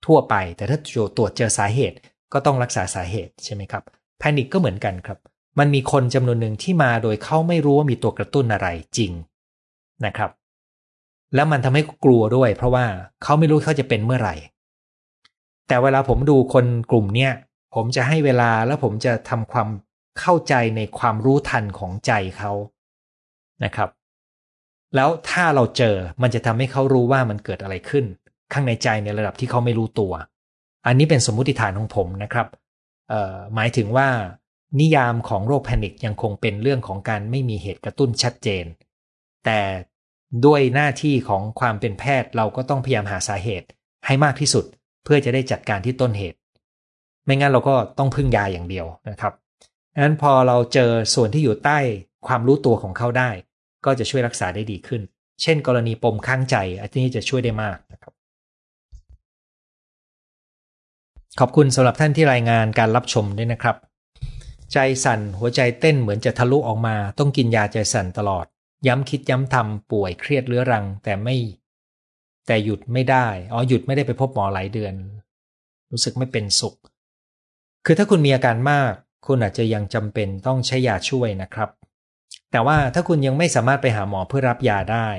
[0.05, 0.77] ทั่วไป แต่ถ้า
[1.17, 1.97] ตรวจเจอสาเหตุ
[2.33, 3.83] ก็ต้องรักษาสาเหตุใช่ไหมครับ
[4.19, 5.17] แพนิคก็เหมือนกันครับ
[5.59, 9.11] มันมีคนจำนวนหนึ่งที่มาโดยเขาไม่รู้ว่ามีตัวกระตุ้นอะไรจริง
[10.05, 10.31] นะครับ
[11.35, 12.85] แล้วมันทำให้กลัวด้วย เพราะว่า
[13.23, 14.35] เขาไม่รู้เขาจะเป็นเมื่อไหร่
[15.67, 17.33] แต่เวลาผมดูคนกลุ่มเนี้ย
[17.75, 19.67] ผมจะให้เวลาแล้วผมจะทำความ
[20.19, 22.51] เข้าใจในความรู้ทันของใจเขา
[23.63, 23.89] นะครับ
[24.95, 28.05] แล้วถ้าเราเจอมันจะทำให้เขารู้ว่ามันเกิดอะไรขึ้น
[28.53, 30.13] ข้างในใจในระดับที่เขาไม่รู้ตัว
[30.85, 32.47] อันนี้เป็นสมมุติฐานของผมนะครับ
[33.55, 34.09] หมายถึงว่า
[34.79, 38.65] นิยามของโรคแพนิคยังคงเป็นเรื่องของการไม่มีเหตุกระตุ้นชัดเจน
[39.45, 39.59] แต่
[40.45, 43.67] ด้วยหน้าที่ของความเป็นแพทย์เราก็ต้องพยายามหาสาเหตุ
[44.05, 44.65] ให้มากที่สุด
[45.03, 46.37] เพื่อจะได้จัดการที่ต้นเหตุ
[47.25, 49.33] ไม่งั้นเราก็ต้องพึ่งยาอย่างเดียวนะครับ
[50.03, 51.79] นั้นพอเราเจอส่วนที่อยู่ใต้
[52.27, 53.29] ความรู้ตัวของเขาได้
[53.85, 55.01] ก็จะช่วยรักษาได้ดีขึ้น
[55.41, 58.13] เช่น กรณีปมข้างใจ อันนี้จะช่วยได้มากนะครับ
[61.39, 63.75] ขอบคุณสำหรับท่านที่รายงานการรับชมด้วยนะครับ
[64.73, 68.45] ใจสั่นหัวใจเต้นเหมือนจะทะลุออกมา ต้องกินยาใจสั่นตลอด
[68.87, 71.35] ย้ำคิดย้ำทำป่วยเครียดเรื้อรัง แต่ไม่
[72.47, 74.93] แต่หยุดไม่ได้ อ๋อหยุดไม่ได้ไปพบหมอหลายเดือน
[75.91, 76.75] รู้สึกไม่เป็นสุข
[77.85, 78.93] คือถ้าคุณมีอาการมาก
[79.27, 81.69] คุณอาจจะยังจำเป็นต้องใช้ยาช่วยนะครับ
[82.51, 85.09] แต่ว่าถ้าคุณยังไม่สามารถไปหาหมอเพื่อรับยาได้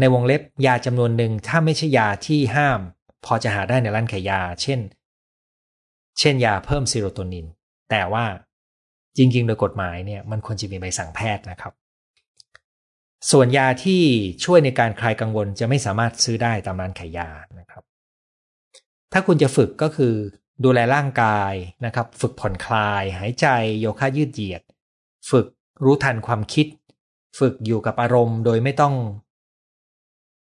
[0.00, 2.80] ในวงเล็บยาจำนวนหนึ่งถ้าไม่ใช่ยาที่ห้าม
[3.24, 4.80] พอจะหาได้ในร้านขายยา เช่น
[6.18, 7.46] เช่นยาเพิ่มซีโรโทนิน
[7.90, 8.24] แต่ว่า
[9.16, 11.72] จริง ๆ โดยกฎหมายเนี่ยมันควรจะมีใบสั่งแพทย์นะครับ
[13.30, 14.02] ส่วนยาที่
[14.44, 17.28] ช่วยในการคลายกังวลจะไม่สามารถซื้อได้ตามร้านขายยา
[17.60, 17.82] นะครับ
[19.12, 20.14] ถ้าคุณจะฝึกก็คือ
[20.64, 21.52] ดูแลร่างกาย
[21.86, 23.46] นะครับ ฝึกผ่อนคลาย หายใจ
[23.80, 24.62] โยคะยืดเหยียด
[25.30, 25.46] ฝึก
[25.84, 26.66] รู้ทันความคิด
[27.38, 28.94] ฝึกอยู่กับอารมณ์โดยไม่ต้อง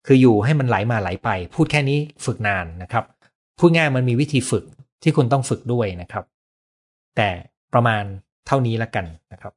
[0.07, 3.05] คืออยู่ให้มันไหลมาไหลไป พูดแค่นี้ฝึกนานนะครับ
[3.60, 4.63] พูดง่ายมันมีวิธีฝึก
[5.03, 6.25] ที่คุณต้องฝึกด้วยนะครับ
[7.17, 7.29] แต่
[7.73, 8.03] ประมาณ
[8.47, 9.53] เท่านี้ละกันนะครับ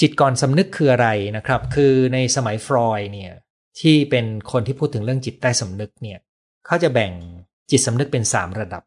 [0.00, 3.32] จิตก่อนสำนึกคืออะไรนะครับ คือในสมัยฟรอยเนี่ย
[3.80, 6.18] ที่เป็นคนที่พูดถึงเรื่องจิตใต้สำนึกเนี่ย
[6.66, 7.12] เขาจะแบ่ง
[7.70, 8.82] จิตสำนึกเป็น 3 ระดับ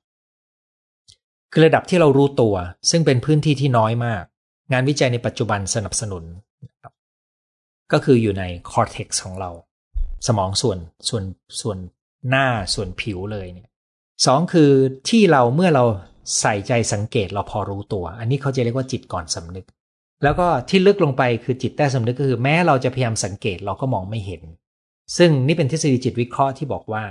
[1.52, 2.56] คือระดับที่เรารู้ตัว
[2.90, 4.24] ซึ่งเป็นพื้นที่ที่น้อยมาก
[4.74, 6.24] งานวิจัยในปัจจุบันสนับสนุน
[6.68, 6.94] นะครับ
[7.92, 9.52] ก็คืออยู่ในคอร์เทกซ์ของเรา
[10.28, 10.78] สมองส่วน
[11.10, 11.24] ส่วน
[11.62, 11.78] ส่วน
[12.30, 13.70] หน้าส่วนผิวเลยเนี่ย
[14.26, 14.72] สองคือ
[15.10, 15.86] ที่เราเมื่อเรา
[16.40, 19.66] ใส่ใจสังเกตเราพอรู้ตัว อันนี้เขาจะเรียกว่าจิตก่อนสำนึก
[20.24, 24.42] แล้วก็ที่ลึกลงไปคือจิตใต้สำนึกก็คือแม้เราจะพยายามสังเกตเราก็มองไม่เห็น
[25.18, 27.04] ซึ่งนี่เป็นทฤษฎีจิตวิเคราะห์ที่บอกว่า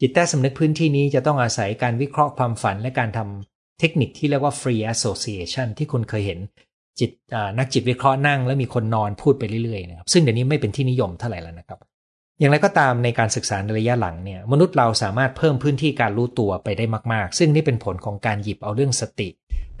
[0.00, 6.38] จิตใต้สำนึกพื้นที่นี้จะต้องอาศัยการวิเคราะห์ความฝันและการทำเทคนิคที่เรียกว่า free association ที่คุณเคยเห็น
[7.00, 7.10] จิต
[7.58, 11.78] นักจิตวิเคราะห์นั่งแล้วมีคนนอนพูดไปเรื่อยๆนะครับซึ่งเดี๋ยวนี้ไม่เป็นที่นิยมเท่าไหร่แล้วนะครับ
[12.38, 19.28] อย่างไรก็ตามในการศึกษาในระยะหลังเนี่ยมนุษย์เราสามารถเพิ่มพื้นที่การรู้ตัวไปได้มาก ๆ ซึ่งนี่เป็นผลของการหยิบเอาเรื่องสติ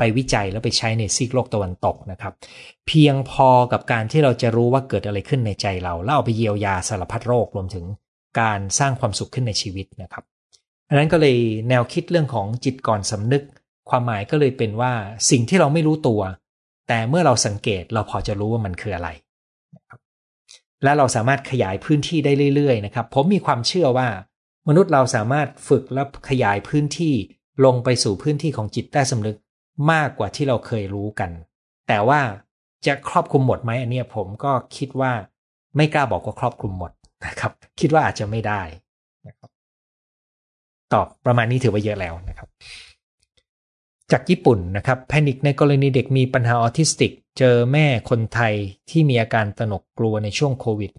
[0.00, 2.32] ไปวิจัยแล้วไปใช้ในซีกโลกตะวันตกนะครับ
[2.86, 7.84] เพียงพอกับการที่เราจะรู้ว่าเกิดอะไรขึ้นในใจเราแล้วเอาไปเยียวยาสารพัดโรครวมถึง
[8.40, 10.24] การสร้างความสุขขึ้นในชีวิตนะครับ
[10.88, 11.36] อันนั้นก็เลย
[11.68, 13.42] แนวคิดเรื่องของจิตก่อนสำนึก
[13.90, 14.92] ความหมายก็เลยเป็นว่า
[15.30, 16.20] สิ่งที่เราไม่รู้ตัว
[16.88, 19.08] แต่เมื่อเราสังเกตเราพอจะรู้ว่ามันคืออะไร
[20.84, 24.08] และเราสามารถขยายพื้นที่ได้เรื่อยๆนะครับ ผมมีความเชื่อว่า
[24.68, 27.14] มนุษย์เราสามารถฝึกและขยายพื้นที่
[27.64, 29.36] ลงไปสู่พื้นที่ของจิตใต้สำนึก
[29.90, 31.30] มากกว่าที่เราเคยรู้กัน
[31.88, 32.20] แต่ว่า
[32.86, 35.12] จะครอบคลุมหมดไหมอันนี้ผมก็คิดว่า
[35.76, 36.92] ไม่กล้าบอกว่าครอบคลุมหมด
[37.26, 38.62] นะครับ คิดว่าอาจจะไม่ได้
[39.26, 39.50] นะครับ
[40.92, 42.48] ตอบประมาณนี้ถือว่าเยอะแล้วนะครับ
[44.12, 48.54] จากญี่ปุ่นนะครับแพนิคในกรณีเด็กมีปัญหาออทิสติก เจอแม่คนไทย
[48.90, 50.92] ที่มีอาการตนกกลัวในช่วงโควิด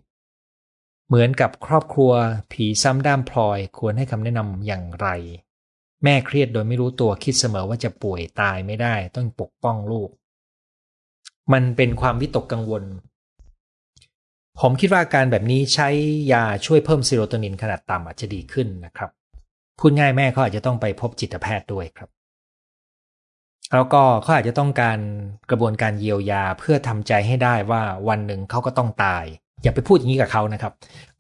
[1.08, 2.12] เหมือนกับครอบครัว
[2.52, 5.08] ผีซ้ำด้ามพลอยควรให้คำแนะนำอย่างไร
[6.04, 10.10] แม่เครียดโดยไม่รู้ตัวคิดเสมอว่าจะป่วยตายไม่ได้ ต้องปกป้องลูก
[11.54, 12.84] มันเป็นความวิตกกังวล
[14.60, 15.90] ผมคิดว่าการแบบนี้ใช้
[16.34, 19.10] ยาช่วยเพิ่มซีโรโทนินขนาดต่ำอาจจะดีขึ้นนะครับ
[19.80, 22.10] พูดง่ายแม่เขาอาจจะต้องไปพบจิตแพทย์ด้วยครับ
[23.74, 25.00] แล้วก็เขาอาจจะต้องการ
[25.50, 29.24] กระบวนการเยียวยาเพื่อทำใจให้ได้ว่าวันหนึ่งเขาก็ต้องตาย
[29.64, 30.74] อย่าไปพูดอย่างนี้กับเขานะครับ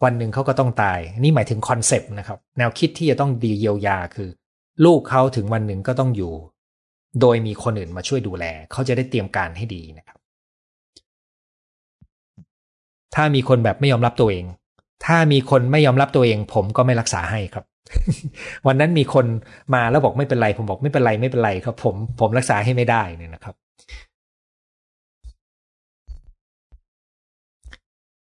[0.03, 4.29] วันหนึ่งเขาก็ต้องตาย นี่หมายถึงคอนเซปต์นะครับ แนวคิดที่จะต้องดีเยียวยาคือ
[4.85, 6.33] ลูกเขาถึงวันหนึ่งก็ต้องอยู่
[7.21, 10.17] โดยมีคนอื่นมาช่วยดูแล เขาจะได้เตรียมการให้ดีนะครับ
[13.15, 14.45] ถ้ามีคนแบบไม่ยอมรับตัวเอง
[15.05, 17.65] ถ้ามีคนไม่ยอมรับตัวเอง ผมก็ไม่รักษาให้ครับ
[18.67, 19.25] วันนั้นมีคน
[19.73, 23.55] มาแล้วบอกไม่เป็นไร ผมบอกไม่เป็นไรไม่เป็นไรครับ ผมผมรักษาให้ไม่ได้เนี่ยนะครับ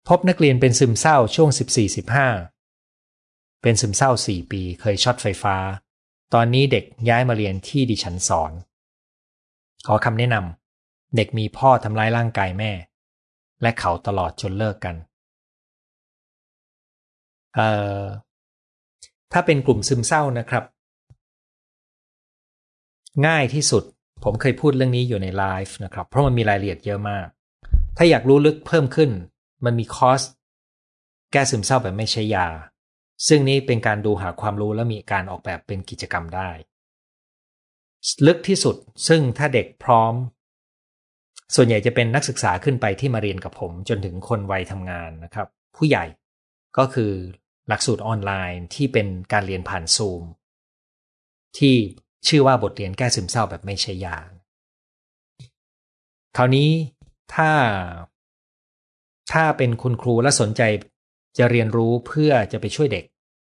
[0.08, 1.50] พบนักเรียนเป็นซึมเศร้าช่วง
[2.76, 5.56] 14-15 เป็นซึมเศร้า 4 ปี เคยช็อตไฟฟ้า
[6.32, 8.52] ตอนนี้เด็กย้ายมาเรียนที่ดิฉันสอน
[9.86, 12.72] ขอคำแนะนำเด็กมีพ่อทำร้ายร่างกายแม่
[13.62, 14.96] และเขาตลอดจนเลิกกัน
[17.54, 18.02] เอ่อ
[19.32, 20.64] ถ้าเป็นกลุ่มซึมเศร้านะครับ
[23.26, 23.84] ง่ายที่สุด
[24.24, 27.26] ผมเคยพูดเรื่องนี้อยู่ในไลฟ์นะครับ เพราะมันมีรายละเอียดเยอะมาก
[27.96, 29.10] ถ้าอยากรู้ลึกเพิ่มขึ้น
[29.64, 30.22] มันมีคอร์ส
[31.32, 32.46] แก้ซึมเศร้าแบบไม่ใช้ยา
[33.28, 36.50] ซึ่งนี้เป็นการดูหาความรู้และมีการออกแบบเป็นกิจกรรมได้
[38.26, 38.76] ลึกที่สุด
[39.08, 40.14] ซึ่งถ้าเด็กพร้อม
[41.54, 46.04] ส่วนใหญ่จะเป็นนักศึกษาขึ้นไปที่มาเรียนกับผมจนถึงคนวัยทำงานนะครับ ผู้ใหญ่
[46.78, 47.12] ก็คือ
[47.68, 50.22] หลักสูตรออนไลน์ที่เป็นการเรียนผ่านซูม
[51.58, 51.76] ที่
[52.28, 54.18] ชื่อว่าบทเรียนแก้ซึมเศร้าแบบไม่ใช่ยา
[56.36, 56.70] คราวนี้
[57.34, 57.50] ถ้า
[59.32, 60.62] ถ้าเป็นคุณครูและสนใจ
[61.38, 63.04] จะเรียนรู้เพื่อจะไปช่วยเด็ก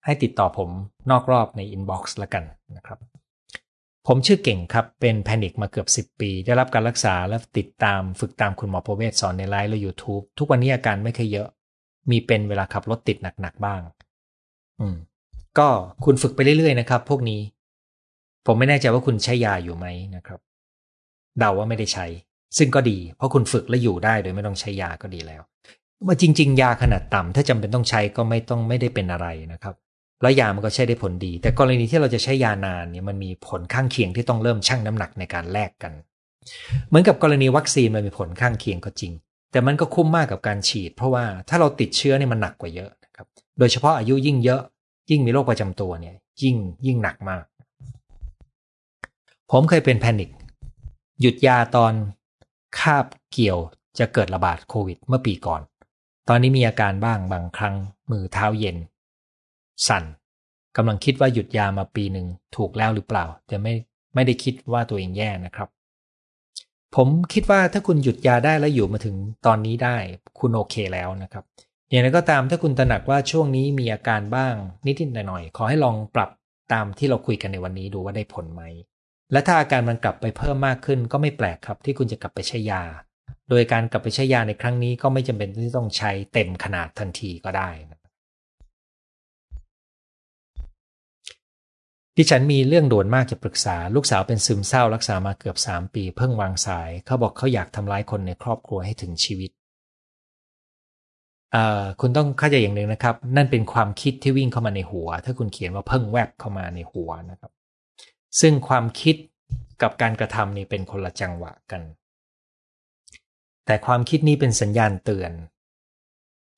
[0.05, 0.69] ให้ติดต่อผม
[1.11, 2.43] นอกรอบใน inbox ละกัน
[2.77, 2.99] นะครับ
[4.07, 11.47] ผมชื่อเก่งครับ เป็นแพนิคมาเกือบ 10 ปี ได้รับการรักษาและติดตามฝึกตามคุณหมอประเวศสอนในไลน์และ YouTube ทุกวันนี้อาการไม่เคยเยอะ
[12.09, 13.81] มีเป็นเวลาขับรถติดหนักๆบ้าง
[14.79, 14.95] อืม
[15.59, 15.69] ก็
[16.05, 17.41] คุณฝึกไปเรื่อยๆนะครับ พวกนี้
[18.45, 19.85] ผมไม่แน่ใจว่าคุณใช้ยาอยู่ไหม
[20.15, 20.39] นะครับ
[21.39, 22.05] เดาว่าไม่ได้ใช้
[22.57, 25.41] ซึ่งก็ดี เพราะคุณฝึกและอยู่ได้โดยไม่ต้องใช้ยาก็ดีแล้ว
[26.05, 29.75] ว่าจริง ๆ ยาขนาดต่ำถ้าจำเป็นต้องใช้ก็ไม่ต้องไม่ได้เป็นอะไรนะครับ
[30.23, 35.93] แล้วยามันก็ใช้ได้ผลดี แต่กรณีที่เราจะใช้ยานานเนี่ยมันมีผลข้างเคียงที่ต้องเริ่มชั่งน้ำหนักในการแลกกัน
[36.87, 39.13] เหมือนกับกรณีวัคซีนมันมีผลข้างเคียงก็จริง
[39.51, 43.27] แต่มันก็คุ้มมากกับการฉีด เพราะว่าถ้าเราติดเชื้อเนี่ยมันหนักกว่าเยอะนะครับ
[43.59, 44.61] โดยเฉพาะอายุยิ่งเยอะ
[45.11, 46.55] ยิ่งมีโรคประจำตัวเนี่ย ยิ่ง
[46.85, 47.43] ยิ่งหนักมาก
[49.51, 50.29] ผมเคยเป็นแพนิค
[51.21, 51.93] หยุดยาตอน
[52.79, 53.59] คาบเกี่ยว
[53.99, 55.61] จะเกิดระบาดโควิดเมื่อปีก่อน
[56.29, 57.75] ตอนนี้มีอาการบ้างบางครั้ง
[58.11, 58.77] มือเท้าเย็น
[59.87, 60.03] สั่น
[60.77, 63.73] กำลังคิดว่าหยุดยามาปีหนึ่งถูกแล้วหรือเปล่า แต่ไม่
[64.15, 65.69] ไม่ได้คิดว่าตัวเองแย่นะครับ
[66.95, 69.97] ผมคิดว่าถ้าคุณหยุดยาได้แล้วอยู่มาถึงตอนนี้ได้
[70.39, 71.43] คุณโอเคแล้วนะครับ
[71.89, 74.53] อย่างไรก็ตามถ้าคุณตระหนักว่าช่วงนี้มีอาการบ้าง
[74.85, 76.29] นิดๆหน่อยๆขอให้ลองปรับ
[76.73, 78.63] ตามที่เราคุยกันในวันนี้ดูว่าได้ผลไหม
[79.31, 82.83] และถ้าอาการมันกลับไปเพิ่มมากขึ้นก็ไม่แปลกครับที่คุณจะกลับไปใช้ยา
[83.49, 87.69] โดยการกลับไปใช้ยาในครั้งนี้ก็ไม่จำเป็นที่ต้องใช้เต็มขนาดทันทีก็ได้
[92.17, 99.51] ดิฉันมีเรื่องด่วนมากจะปรึกษา ลูกสาวเป็นซึมเศร้ารักษามาเกือบสามปี เพิ่งวางสาย เขาบอกเขาอยากทำร้ายคนในครอบครัวให้ถึงชีวิต
[101.99, 107.51] คุณต้องเข้าใจอย่างหนึ่งนะครับ นั่นเป็นความคิดที่วิ่งเข้ามาในหัว ถ้าคุณเขียนว่าเพิ่งแวบเข้ามาในหัวนะครับ
[108.39, 109.15] ซึ่งความคิด
[109.81, 111.81] กับการกระทำนี่เป็นคนละจังหวะกัน
[113.65, 115.31] แต่ความคิดนี้เป็นสัญญาณเตือน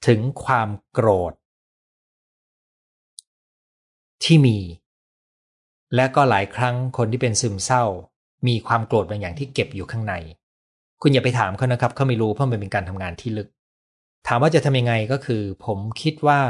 [0.07, 1.33] ถึงความโกรธ
[4.23, 4.57] ที่มี
[5.95, 7.83] และก็หลายครั้งคนที่เป็นซึมเศร้า
[8.47, 10.13] มีความโกรธบางอย่างที่เก็บอยู่ข้างใน
[11.01, 13.47] คุณอย่าไปถามเขานะครับเขาไม่รู้เพราะมันเป็นการทำงานที่ลึก
[14.27, 16.41] ถามว่าจะทำยังไงก็คือ ผมคิดว่า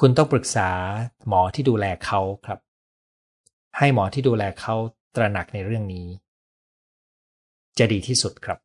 [0.00, 0.70] คุณต้องปรึกษา
[1.28, 2.58] หมอที่ดูแลเขาครับ
[3.78, 4.74] ให้หมอที่ดูแลเขา
[5.16, 6.06] ตระหนักในเรื่องนี้
[7.78, 8.58] จะดีที่สุดครับ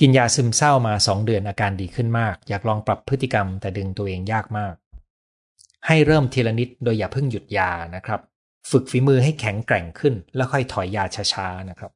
[0.00, 4.74] กินยาซึมเศร้ามาสองเดือนอาการดีขึ้นมาก อยากลองปรับพฤติกรรมแต่ดึงตัวเองยากมาก
[5.86, 8.20] ให้เริ่มทีละนิดโดยอย่าเพิ่งหยุดยานะครับ
[8.70, 11.90] ฝึกฝีมือให้แข็งแกร่งขึ้น แล้วค่อยถอยยาช้าๆนะครับ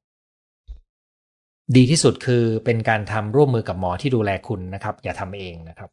[1.77, 5.91] ดีที่สุดคือเป็นการทำร่วมมือกับหมอที่ดูแลคุณนะครับ อย่าทำเองนะครับ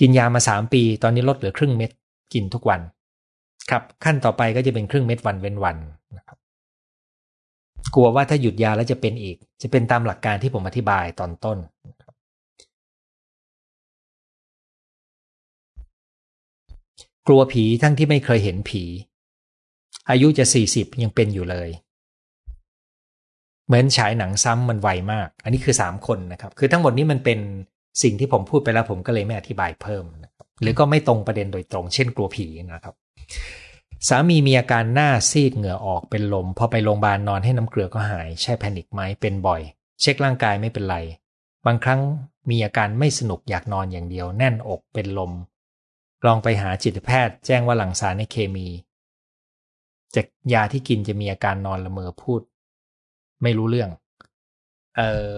[0.00, 1.90] กินยามาสามปี ตอนนี้ลดเหลือครึ่งเม็ด
[2.34, 2.80] กินทุกวัน
[3.70, 5.76] ครับ ขั้นต่อไปก็จะเป็นครึ่งเม็ดวันเว้นวัน
[6.16, 6.38] นะครับ
[7.94, 11.58] กลัวว่าถ้าหยุดยาแล้วจะเป็นอีก จะเป็นตามหลักการที่ผมอธิบายตอนต้น
[17.26, 18.84] กลัวผีทั้งที่ไม่เคยเห็นผี
[20.10, 21.68] อายุจะสี่สิบยังเป็นอยู่เลย
[23.66, 27.38] เหมือนฉายหนังซ้ำมันไวมาก อันนี้คือสามคนนะครับ คือทั้งหมดนี้มันเป็น
[28.02, 30.04] สิ่งที่ผมพูดไปแล้วผมก็เลยไม่อธิบายเพิ่ม
[30.62, 32.94] หรือก็ไม่ตรงประเด็นโดยตรง เช่นกลัวผีนะครับ
[34.08, 39.60] สามีมีอาการหน้าซีดเหงื่อออกเป็นลม พอไปโรงพยาบาลนอนให้น้ำเกลือก็หาย ใช่แพนิคไหมเป็นบ่อย
[40.00, 40.96] เช็คร่างกายไม่เป็นไร
[41.66, 42.00] บางครั้ง
[42.50, 45.32] มีอาการไม่สนุกอยากนอนอย่างเดียว แน่นอกเป็นลม
[46.26, 48.68] ลองไปหาจิตแพทย์แจ้งว่าหลังสารในเคมี
[50.14, 52.40] จากยาที่กินจะมีอาการนอนละเมอพูด
[53.42, 53.90] ไม่รู้เรื่อง
[54.96, 55.30] เอ่อ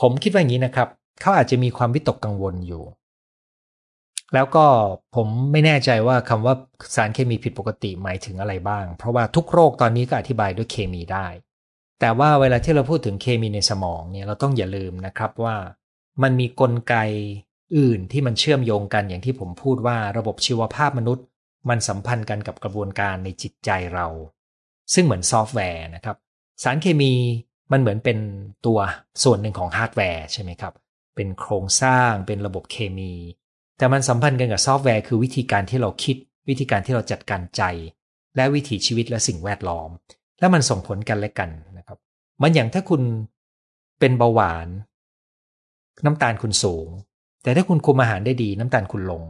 [0.00, 0.88] ผมคิดว่าอย่างนี้นะครับ
[1.20, 2.84] เขาอาจจะมีความวิตกกังวลอยู่
[4.34, 4.66] แล้วก็
[5.16, 6.54] ผมไม่แน่ใจว่าคำว่า
[6.94, 11.26] สารเคมีผิดปกติหมายถึงอะไรบ้าง เพราะว่าทุกโรคตอนนี้ก็อธิบายด้วยเคมีได้
[12.00, 15.56] แต่ว่าเวลาที่เราพูดถึงเคมีในสมองเนี่ยเราต้องอย่าลืมนะครับว่า
[16.22, 16.94] มันมีกลไก
[17.76, 21.24] อื่นที่มันเชื่อมโยงกันอย่างที่ผมพูดว่าระบบชีวภาพมนุษย์
[21.68, 24.06] มันสัมพันธ์กันกับกระบวนการในจิตใจเรา
[24.94, 26.16] ซึ่งเหมือนซอฟต์แวร์นะครับ
[26.62, 27.12] สารเคมี
[27.72, 28.18] มันเหมือนเป็น
[28.66, 28.78] ตัว
[29.22, 30.74] ส่วนหนึ่งของฮาร์ดแวร์ใช่ไหมครับ
[31.16, 33.14] เป็นโครงสร้างเป็นระบบเคมี
[33.78, 36.16] แต่มันสัมพันธ์กันกับซอฟต์แวร์คือวิธีการที่เราคิด
[36.48, 37.62] วิธีการที่เราจัดการใจ
[38.36, 39.90] และวิถีชีวิตและสิ่งแวดล้อม
[40.40, 41.98] แล้วมันส่งผลกันและกันนะครับ
[42.42, 43.02] มันอย่างถ้าคุณ
[44.00, 44.68] เป็นเบาหวาน
[46.04, 46.88] น้ำตาลคุณสูง
[47.42, 49.22] แต่ถ้าคุณคุมอาหารได้ดีน้ำตาลคุณลง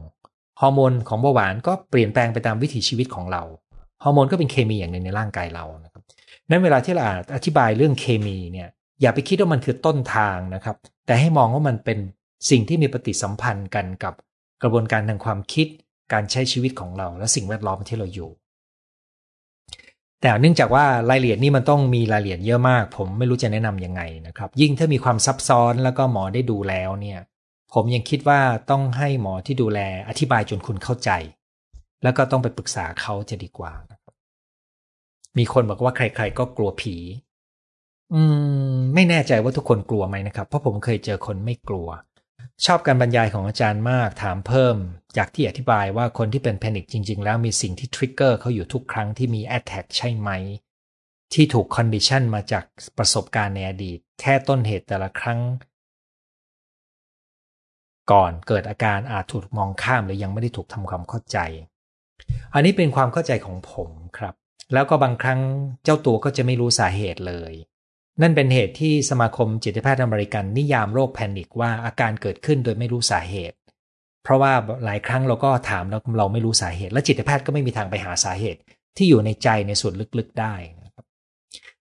[0.60, 3.42] ฮอร์โมนของเบาหวานก็เปลี่ยนแปลงไปตามวิถีชีวิตของเรา
[4.02, 6.02] ฮอร์โมนก็เป็นเคมีอย่างหนึ่งในร่างกายเรานะครับ
[6.50, 8.68] นั้นเวลาที่เราอธิบายเรื่องเคมีเนี่ย
[9.00, 11.98] อย่าไปคิดว่ามันคือต้นทางนะครับ แต่ให้มองว่ามันเป็น
[12.50, 14.14] สิ่งที่มีปฏิสัมพันธ์กันกับ
[14.62, 15.66] กระบวนการทางความคิด
[16.12, 18.30] การใช้ชีวิตของเรา และสิ่งแวดล้อมที่เราอยู่
[20.20, 27.18] แต่เนื่องจากว่ารายละเอียดนี่มันต้องมีรายละเอียดเยอะมาก ผมไม่รู้จะแนะนํำยังไงนะครับ ยิ่งถ้ามีความซับซ้อนแล้วก็หมอได้ดูแล้วเนี่ย
[27.74, 31.10] ผมยังคิดว่าต้องให้หมอที่ดูแลอธิบายจนคุณเข้าใจ
[32.02, 33.72] แล้วก็ต้องไปปรึกษาเขาจะดีกว่า
[35.38, 36.96] มีคนบอกว่าใคร ๆ ก็กลัวผี
[38.14, 38.22] อื
[38.74, 41.88] ม ไม่แน่ใจว่าทุกคนกลัวไหมนะครับ เพราะผมเคยเจอคนไม่กลัว
[42.66, 44.76] ชอบการบรรยายของอาจารย์มากถามเพิ่ม
[45.16, 50.30] จากที่อธิบายว่าคนที่เป็นแพนิคจริง ๆ แล้วมีสิ่งที่ trigger เขาอยู่ทุกครั้งที่มี attack ใช่ไหม
[51.32, 52.64] ที่ถูก condition มาจาก
[52.98, 55.40] ประสบการณ์ในอดีต แค่ต้นเหตุแต่ละครั้ง
[58.10, 61.38] ก่อนเกิดอาการอาจถูกมองข้ามหรือยังไม่ได้ถูกทำความเข้าใจ
[62.54, 64.34] อันนี้เป็นความเข้าใจของผมครับ
[64.72, 65.40] แล้วก็บางครั้ง
[65.84, 67.52] เจ้าตัวก็จะไม่รู้สาเหตุเลย
[68.22, 73.56] นั่นเป็นเหตุที่สมาคมจิตแพทย์อเมริกันนิยามโรคแพนิคว่าอาการเกิดขึ้นโดยไม่รู้สาเหตุ
[74.24, 74.52] เพราะว่า
[74.84, 78.60] หลายครั้งเราก็ถามแล้วเราไม่รู้สาเหตุ และจิตแพทย์ก็ไม่มีทางไปหาสาเหตุ
[78.96, 80.54] ที่อยู่ในใจในส่วนลึกๆได้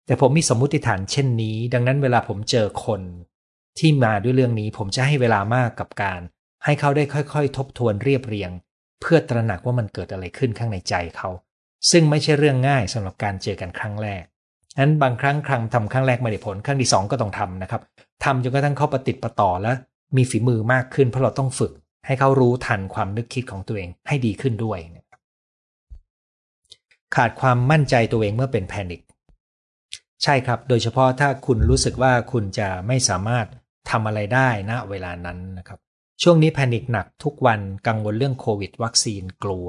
[0.05, 3.01] แต่ผมมีสมมุติฐานเช่นนี้ ดังนั้นเวลาผมเจอคน
[3.79, 6.21] ที่มาด้วยเรื่องนี้ผมจะให้เวลามากกับการ
[6.65, 8.51] ให้เขาได้ค่อยๆ ทบทวนเรียบเรียง
[9.01, 11.29] เพื่อตระหนักว่ามันเกิดอะไรขึ้นข้างในใจเขา
[11.91, 14.23] ซึ่งไม่ใช่เรื่องง่ายสำหรับการเจอกันครั้งแรก
[14.79, 17.81] นั้นบางครั้งครั้งทำครั้งแรกไม่ได้ผลครั้งที่สองก็ต้องทำนะครับ
[18.23, 19.75] ทำจนกระทั่งเขาปฏิติประต่อแล้ว
[20.15, 21.71] มีฝีมือมากขึ้น เพราะเราต้องฝึก
[22.05, 24.79] ให้เขารู้ทันความนึกคิดของตัวเองให้ดีขึ้นด้วย
[27.15, 29.01] ขาดความมั่นใจตัวเองเมื่อเป็นแพนิค
[30.23, 33.47] ใช่ครับ โดยเฉพาะถ้าคุณรู้สึกว่าคุณจะไม่สามารถ
[33.89, 35.79] ทำอะไรได้ณนะเวลานั้นนะครับ
[36.23, 39.67] ช่วงนี้แพนิคหนักทุกวันกังวลเรื่องโควิด วัคซีนกลัว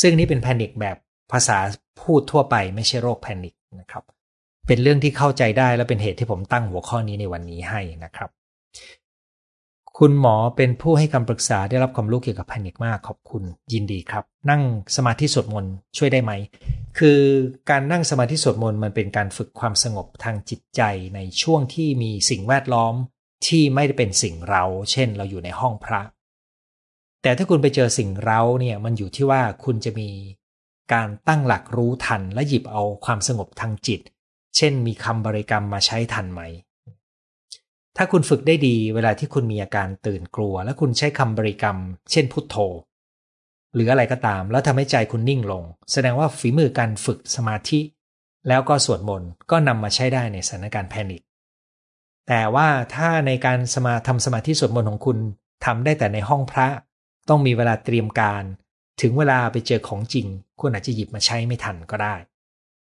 [0.00, 0.96] ซึ่งนี่เป็นแพนิคแบบ
[1.32, 1.58] ภาษา
[2.00, 4.04] พูดทั่วไปไม่ใช่โรคแพนิคนะครับ
[4.66, 8.30] เป็นเรื่องที่เข้าใจได้และเป็นเหตุที่ผมตั้งหัวข้อนี้ในวันนี้ให้นะครับ
[9.98, 13.42] คุณหมอเป็นผู้ให้คำปรึกษาได้รับความรู้เกี่ยวกับแพนิคมากขอบคุณ
[13.72, 14.62] ยินดีครับ นั่ง
[14.96, 16.32] สมาธิสวดมนต์ช่วยได้ไหม
[16.98, 17.20] คือ
[17.70, 20.82] การนั่งสมาธิสวดมนต์มันเป็นการฝึกความสงบทางจิตใจ
[21.14, 22.94] ในช่วงที่มีสิ่งแวดล้อม
[23.46, 26.00] ที่ไม่ได้เป็นสิ่งเรา เช่นเราอยู่ในห้องพระ
[27.22, 30.10] แต่ถ้าคุณไปเจอสิ่งเราเนี่ยมันอยู่ที่ว่าคุณจะมี
[30.92, 34.00] การตั้งหลักรู้ทันและหยิบเอาความสงบทางจิต
[34.56, 36.42] เช่นมีคำบริกรรมมาใช้ทันไหม
[37.96, 41.76] ถ้าคุณฝึกได้ดีเวลาที่คุณมีอาการตื่นกลัว และคุณใช้คำบริกรรม
[42.10, 42.56] เช่นพุทโธ
[43.74, 47.80] หรืออะไรก็ตาม แล้วทำให้ใจคุณนิ่งลง แสดงว่าฝีมือการฝึกสมาธิ
[48.48, 51.22] แล้วก็สวดมนต์ก็นำมาใช้ได้ในสถานการณ์แพนิค
[52.32, 55.18] แต่ว่าถ้าในการสมาทำสมาธิสวดมนต์ของคุณ
[55.64, 56.68] ทำได้แต่ในห้องพระ
[57.28, 58.44] ต้องมีเวลาเตรียมการ
[59.00, 60.26] ถึงเวลาไปเจอของจริง
[60.60, 62.14] คุณอาจจะหยิบมาใช้ไม่ทันก็ได้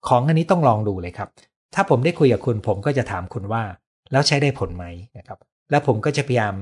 [0.08, 1.30] ของอันนี้ต้องลองดูเลยครับ
[1.74, 3.64] ถ้าผมได้คุยกับคุณผมก็จะถามคุณว่า
[4.12, 4.86] แล้วใช้ได้ผลไหม
[5.18, 6.56] นะครับ แล้วผมก็จะพยายาม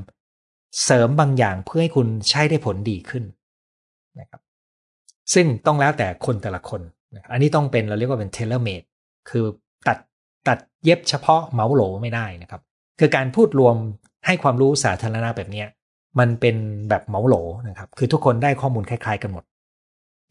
[0.84, 3.24] เสริมบางอย่างเพื่อให้คุณใช้ได้ผลดีขึ้น
[4.20, 4.42] นะครับ
[5.34, 6.82] ซึ่งต้องแล้วแต่คนแต่ละคน
[7.32, 8.84] อันนี้ต้องเป็นเราเรียกว่าเป็น tailor-made
[9.30, 9.44] คือ
[9.88, 9.98] ตัด
[10.48, 12.62] ตัดเย็บเฉพาะเหมาโหลไม่ได้นะครับ
[13.00, 13.76] คือการพูดรวม
[14.26, 15.66] ให้ความรู้สาธารณะแบบนี้
[16.20, 16.56] มันเป็น
[16.90, 17.36] แบบเหมาโหล
[17.68, 19.44] นะครับ คือทุกคนได้ข้อมูลคล้าย ๆ กันหมด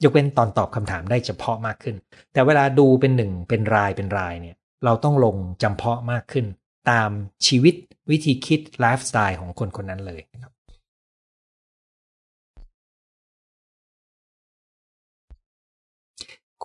[0.03, 1.97] ยกเป็นตอนตอบคำถามได้เฉพาะมากขึ้น
[2.33, 6.47] แต่เวลาดูเป็นหนึ่งเป็นรายเป็นรายเนี่ย เราต้องลงจำเพาะมากขึ้น
[6.91, 7.11] ตาม
[7.47, 7.75] ชีวิต
[8.11, 10.53] วิธีคิดไลฟ์สไตล์ของคนคนนั้นเลยครับ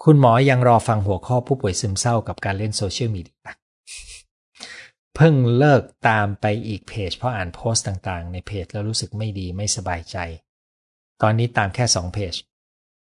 [0.03, 3.62] คุณหมอยังรอฟังหัวข้อผู้ป่วยซึมเศร้ากับการเล่นโซเชียลมีเดีย
[5.15, 10.17] เพิ่งเลิกตามไปอีกเพจ เพราะอ่านโพสต์ต่างๆ ในเพจแล้วรู้สึกไม่ดีไม่สบายใจ
[11.21, 12.33] ตอนนี้ตามแค่สองเพจ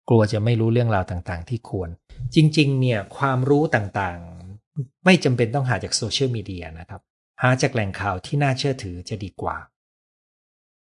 [0.08, 1.90] กลัวจะไม่รู้เรื่องราวต่างๆ ที่ควร
[2.34, 7.00] จริง ๆ เนี่ยความรู้ต่างๆ ไม่จำเป็นต้องหาจากโซเชียลมีเดียนะครับ
[7.42, 9.56] หาจากแหล่งข่าวที่น่าเชื่อถือจะดีกว่า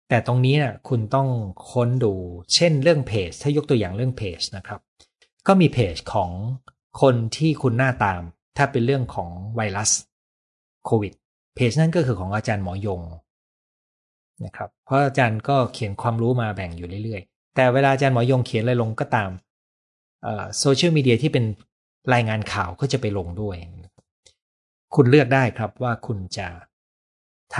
[0.08, 1.28] แต่ตรงนี้นะ่ะคุณต้อง
[1.70, 2.14] ค้นดู
[2.54, 4.80] เช่นเรื่องเพจ ถ้ายกตัวอย่างเรื่องเพจนะครับ
[5.46, 6.30] ก็มีเพจของ
[7.00, 8.22] คนที่คุณหน้าตาม
[8.56, 9.90] ถ้าเป็นเรื่องของไวรัส
[10.84, 11.12] โควิด
[11.54, 13.00] เพจนั้นก็คือของอาจารย์หมอยง
[14.44, 19.30] นะครับ เพราะอาจารย์ก็เขียนความรู้มาแบ่งอยู่เรื่อยๆ แต่เวลาอาจารย์หมอยงเขียนอะไรลงก็ตาม
[20.58, 21.44] โซเชียลมีเดียที่เป็น
[22.14, 23.56] รายงานข่าวก็จะไปลงด้วย
[24.94, 26.48] คุณเลือกได้ครับว่าคุณจะ
[27.56, 27.58] ท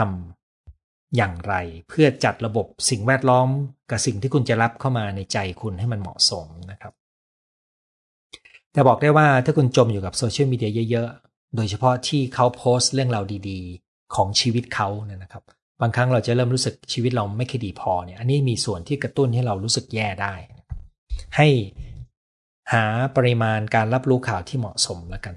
[0.59, 1.55] ำอย่างไร
[1.89, 3.49] เพื่อจัดระบบสิ่งแวดล้อม
[3.91, 6.93] กับสิ่งที่คุณจะรับเข้ามาในใจคุณให้มันเหมาะสมนะครับ
[8.72, 11.09] แต่บอกได้ว่าถ้าคุณจมอยู่กับโซเชียลมีเดียเยอะ
[11.57, 15.42] โดยเฉพาะที่เขาโพสต์เรื่องราวดีๆ ของชีวิตเขาเนี่ยนะครับ
[15.80, 20.34] บางครั้งเราจะเริ่มรู้สึกชีวิตเราไม่ค่อยดีพอเนี่ย อันนี้มีส่วนที่กระตุ้นให้เรารู้สึกแย่ได้
[21.36, 21.48] ให้
[22.72, 22.84] หา
[23.16, 25.34] ปริมาณการรับรู้ข่าวที่เหมาะสมแล้วกัน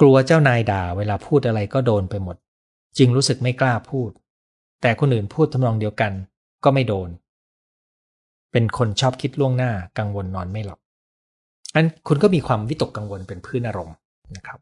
[0.00, 2.36] กลัวเจ้านายด่าเวลาพูดอะไรก็โดนไปหมด
[2.98, 4.10] จริงรู้สึกไม่กล้าพูด
[4.82, 6.12] แต่คนอื่นพูดทำนองเดียวกัน
[6.64, 7.08] ก็ไม่โดน
[8.52, 10.78] เป็นคนชอบคิดล่วงหน้ากังวลนอนไม่หลับ
[11.74, 13.96] อันคุณก็มีความวิตกกังวลเป็นพื้นอารมณ์
[14.36, 14.58] นะครับ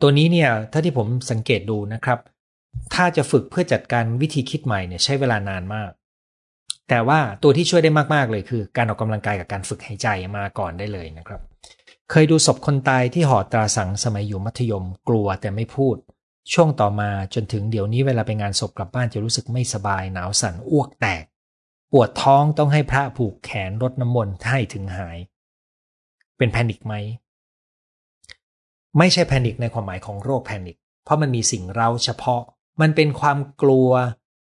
[0.00, 2.18] ตัวนี้เนี่ยถ้าที่ผมสังเกตดูนะครับ
[2.94, 5.90] ถ้าจะฝึกเพื่อจัดการวิธีคิดใหม่เนี่ยใช้เวลานานมาก
[6.88, 11.40] แต่ว่าตัวที่ช่วยได้มากๆเลยคือ การออกกำลังกายกับการฝึกหายใจมาก่อนได้เลยนะครับ
[12.10, 15.96] เคยดูศพคนตายที่ห่อตราสังสมัยอยู่มัธยม กลัวแต่ไม่พูด
[16.52, 21.24] ช่วงต่อมาจนถึงเดี๋ยวนี้เวลาไปงานศพกลับบ้านจะรู้สึกไม่สบายหนาวสั่นอ้วกแตก
[21.92, 25.18] ปวดท้องต้องให้พระผูกแขนรดน้ำมนต์ให้ถึงหาย
[26.38, 26.94] เป็นแพนิคไหม
[28.98, 32.42] ไม่ใช่แพนิคในความหมายของโรคแพนิคเพราะมันมีสิ่งเร้าเฉพาะ
[32.80, 33.90] มันเป็นความกลัว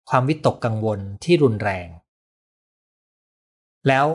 [0.09, 1.87] ความวิตกกังวลที่รุนแรง
[3.87, 4.05] แล้ว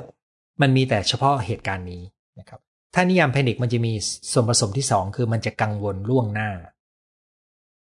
[0.60, 2.02] มันมีแต่เฉพาะเหตุการณ์นี้
[2.38, 2.60] นะครับ
[2.94, 3.92] ถ้านิยามแพนิคมันจะมี
[4.32, 6.50] ส่วนผสมที่สองคือมันจะกังวลล่วงหน้า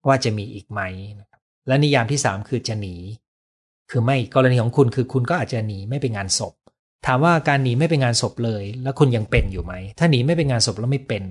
[0.07, 0.81] ว่าจะมีอีกไหม
[1.19, 2.95] นะครับและนิยามที่สามคือจะหนี
[3.89, 6.53] คือไม่กรณีของคุณคือคุณก็อาจจะหนีไม่ไปงานศพ
[7.05, 11.23] ถามว่าการหนีไม่ไปงานศพเลย แล้วคุณยังเป็นอยู่ไหมถ้าหนีไม่ไปงานศพแล้วไม่เป็น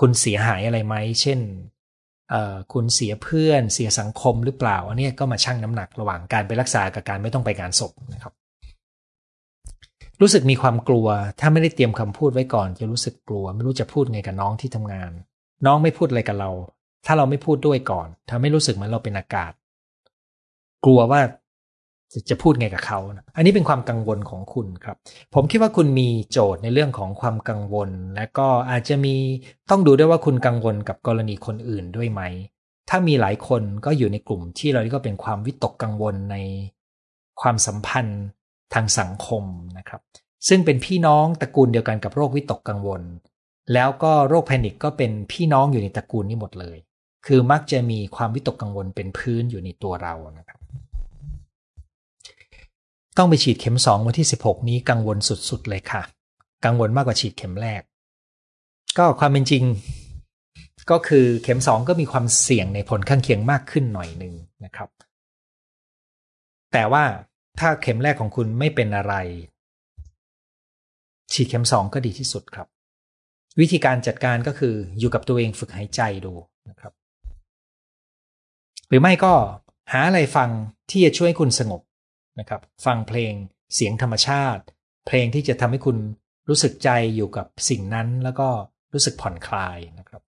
[0.00, 1.40] คุณเสียหายอะไรไหม เช่น
[2.72, 8.32] คุณเสียเพื่อนเสียสังคมหรือเปล่า อันนี้ก็มาชั่งน้ำหนักระหว่างการไปรักษากับการไม่ต้องไปงานศพนะครับ
[10.20, 11.06] รู้สึกมีความกลัว
[11.40, 15.10] ถ้าไม่ได้เตรียมคำพูดไว้ก่อน จะรู้สึกกลัว ไม่รู้จะพูดไงกับน้องที่ทำงาน
[15.66, 16.50] น้องไม่พูดอะไรกับเรา
[17.06, 19.52] ถ้าเราไม่พูดด้วยก่อนทำให้รู้สึกเหมือนเราเป็นอากาศ
[20.84, 21.20] กลัวว่า
[22.30, 24.96] จะพูดไงกับเขานะอันนี้เป็นความกังวลของคุณครับ
[25.34, 29.14] ผมคิดว่าคุณมีโจทย์ในเรื่องของความกังวล และก็อาจจะมี
[29.70, 32.22] ต้องดูด้วยว่าคุณกังวลกับกรณีคนอื่นด้วยไหม
[32.88, 36.36] ถ้ามีหลายคนก็อยู่ในกลุ่มที่เราเรียกว่าเป็นความวิตกกังวลใน
[37.40, 38.22] ความสัมพันธ์
[38.74, 39.44] ทางสังคม
[39.78, 40.00] นะครับ
[40.48, 43.02] ซึ่งเป็นพี่น้องตระกูลเดียวกันกับโรควิตกกังวล
[43.74, 46.78] แล้วก็โรคแพนิคก็เป็นพี่น้องอยู่ในตระกูลนี้หมดเลย
[47.26, 50.59] คือมักจะมีความวิตกกังวลเป็นพื้นอยู่ในตัวเรานะครับ
[53.22, 56.02] ต้องไปฉีดเข็มสองวันที่ 16 นี้กังวลสุดๆเลยค่ะ
[56.64, 57.82] กังวลมากกว่าฉีดเข็มแรก
[58.98, 59.64] ก็ความเป็นจริง
[60.90, 64.88] ก็คือเข็มสองก็มีความเสี่ยงในผลข้างเคียงมากขึ้นหน่อยหนึ่งนะครับ
[66.72, 67.04] แต่ว่า
[67.60, 69.14] ถ้าเข็มแรกของคุณไม่เป็นอะไร
[71.32, 72.66] ฉีดเข็มสองก็ดีที่สุดครับ
[73.60, 76.32] วิธีการจัดการก็คืออยู่กับตัวเองฝึกหายใจดู
[76.70, 76.92] นะครับ
[78.88, 79.32] หรือไม่ก็
[79.92, 80.48] หาอะไรฟัง
[80.90, 81.82] ที่จะช่วยคุณสงบ
[82.38, 83.32] นะครับฟังเพลง
[83.74, 84.62] เสียงธรรมชาติ
[85.06, 85.96] เพลงที่จะทำให้คุณ
[86.48, 88.48] รู้สึกใจอยู่กับสิ่งนั้นแล้วก็
[88.92, 90.22] รู้สึกผ่อนคลายนะครับ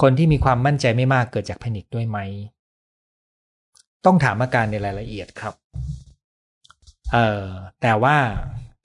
[0.00, 2.18] คนที่มีความมั่นใจไม่มากเกิดจากแพนิคด้วยไหม
[4.04, 5.54] ต้องถามอาการในรายละเอียดครับ
[7.12, 7.46] เอ่อ
[7.82, 8.16] แต่ว่า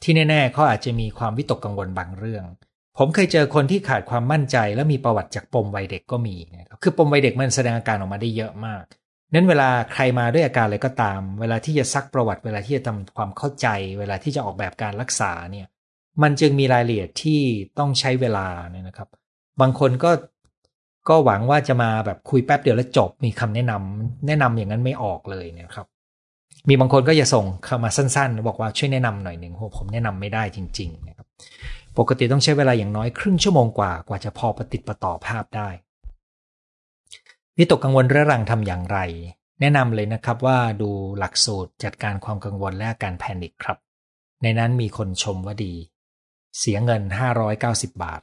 [0.03, 2.45] ที่แน่ๆเขาอาจจะมีความวิตกกังวลบางเรื่อง
[2.97, 8.83] ผมเคยเจอคนที่ขาดความมั่นใจ และมีประวัติจากปมวัยเด็กก็มีนะครับคือปมวัยเด็กมันแสดงอาการออกมาได้เยอะมาก
[9.33, 13.67] นั้นเวลาใครมาด้วยอาการอะไรก็ตาม เวลาที่จะซักประวัติ เวลาที่จะทำความเข้าใจ
[13.99, 15.67] เวลาที่จะออกแบบการรักษาเนี่ย
[16.23, 17.41] มันจึงมีรายละเอียดที่
[17.79, 19.09] ต้องใช้เวลาเนี่ยนะครับ
[19.61, 20.11] บางคนก็
[21.09, 25.87] ก็หวังว่าจะมาแบบคุยแป๊บเดียวแล้วจบมีคำแนะนำแนะนำอย่างนั้นไม่ออกเลยเนี่ยครับ
[26.67, 31.27] มีบางคนก็จะส่งเข้ามาสั้นๆ บอกว่าช่วยแนะนำหน่อยหนึ่งโหผมแนะนำไม่ได้จริง ๆ นะครับ
[31.97, 35.69] ปกติต้องใช้เวลาอย่างน้อยครึ่งชั่วโมงกว่ากว่าจะพอปฏิติประต่อภาพได้
[37.57, 38.99] วิตกกังวลเรื้อรังทำอย่างไร
[39.61, 43.77] แนะนำเลยนะครับว่าดูหลักสูตรจัดการความกังวลและการแพนิคครับ
[44.43, 45.73] ในนั้นมีคนชมว่าดี
[46.59, 47.01] เสียเงิน
[47.51, 48.21] 590 บาท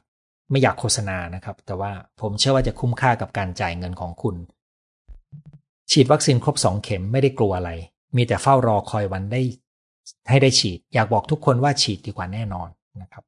[0.49, 4.35] ไม่อยากโฆษณานะครับ แต่ว่าผมเชื่อว่าจะคุ้มค่ากับการจ่ายเงินของคุณ
[5.91, 7.71] ฉีดวัคซีนครบ 2 เข็มไม่ได้กลัวอะไร
[8.15, 9.41] มีแต่เฝ้ารอคอยวันได้
[10.29, 12.69] ให้ได้ฉีด อยากบอกทุกคนว่าฉีดดีกว่าแน่นอน
[13.01, 13.23] นะครับ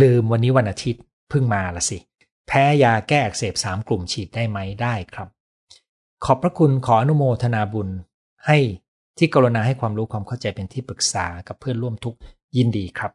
[0.00, 1.98] ลืมวันนี้วันอาทิตย์เพิ่งมาละสิ
[2.46, 5.28] แพ้ยาแก้อักเสบสามกลุ่มฉีดได้ไหมได้ครับ
[6.24, 7.88] ขอบพระคุณขออนุโมทนาบุญ
[8.46, 8.58] ให้
[9.18, 12.16] ที่กรุณาให้ความรู้ความเข้าใจเป็นที่ปรึกษากับเพื่อนร่วมทุก
[12.56, 13.12] ยินดีครับ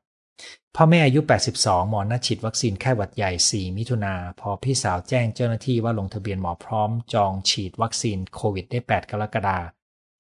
[0.76, 1.20] พ่อแม่อายุ
[1.56, 9.58] 82 หมอนัดฉีดวัคซีนแค่หวัดใหญ่ 4 มิถุนาพอพี่สาวแจ้งเจ้าหน้าที่ว่าลงทะเบียนหมอพร้อมจองฉีดวัคซีนโควิดได้ 8 กรกฎา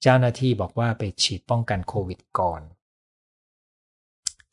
[0.01, 2.61] เจ้าหน้าที่บอกว่าไปฉีดป้องกันโควิดก่อน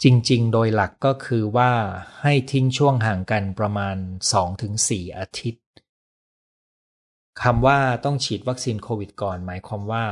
[0.04, 1.72] จริงๆ โดยหลักก็คือว่า
[2.22, 3.96] ให้ทิ้งช่วงห่างกันประมาณ
[4.56, 5.64] 2-4 อาทิตย์
[7.42, 10.04] คำว่าต้องฉีดวัคซีนโควิดก่อน หมายความว่า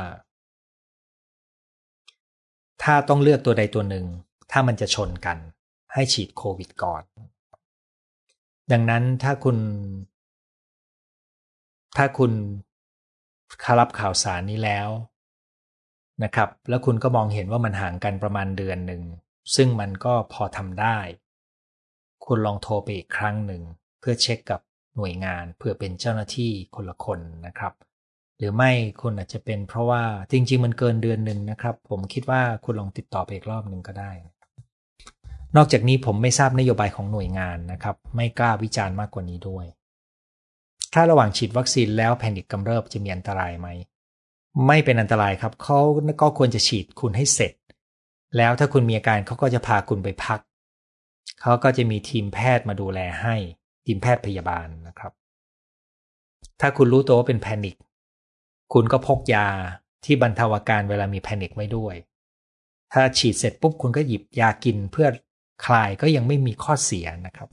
[2.82, 4.07] ถ้าต้องเลือกตัวใดตัวหนึ่ง
[4.51, 5.38] ถ้ามันจะชนกัน
[5.93, 7.03] ให้ฉีดโควิดก่อน
[8.72, 9.57] ดังนั้นถ้าคุณ
[11.97, 12.32] ถ้าคุณ
[13.64, 14.88] คารับข่าวสารนี้แล้ว
[16.24, 19.03] นะครับ แล้วคุณก็มองเห็นว่ามันห่างกันประมาณเดือนหนึ่ง
[19.57, 20.99] ซึ่งมันก็พอทำได้
[22.24, 23.62] คุณลองโทรไปอีกครั้งหนึ่ง
[24.01, 24.61] เพื่อเช็คกับ
[24.97, 27.72] หน่วยงานเพื่อเป็นเจ้าหน้าที่คนละคนนะครับ
[28.38, 28.70] หรือไม่
[29.01, 34.12] คุณอาจจะเป็นเพราะว่าจริง ๆ มันเกินเดือนหนึ่งนะครับ ผมคิดว่าคุณลองติดต่อไปอีกรอบหนึ่งก็ได้
[35.57, 39.66] นอกจากนี้ผมไม่ทราบนโยบายของหน่วยงานนะครับ ไม่กล้าวิจารณ์มากกว่านี้ด้วย
[40.95, 43.68] ถ้าระหว่างฉีดวัคซีนแล้วแพนิคกำเริบจะมีอันตรายไหม
[44.66, 45.80] ไม่เป็นอันตรายครับเขา
[46.20, 47.53] ก็ควรจะฉีดคุณให้เสร็จ
[48.36, 50.40] แล้วถ้าคุณมีอาการเขาก็จะพาคุณไปพัก
[51.40, 53.34] เขาก็จะมีทีมแพทย์มาดูแลให้
[53.86, 55.12] ทีมแพทย์พยาบาลนะครับ
[56.60, 57.76] ถ้าคุณรู้ตัวว่าเป็นแพนิค
[58.72, 59.48] คุณก็พกยา
[60.04, 61.94] ที่บรรเทาอาการเวลามีแพนิคไว้ด้วย
[62.92, 65.08] ถ้าฉีดเสร็จปุ๊บคุณก็หยิบยากินเพื่อ
[65.64, 67.48] คลายก็ยังไม่มีข้อเสียนะครับ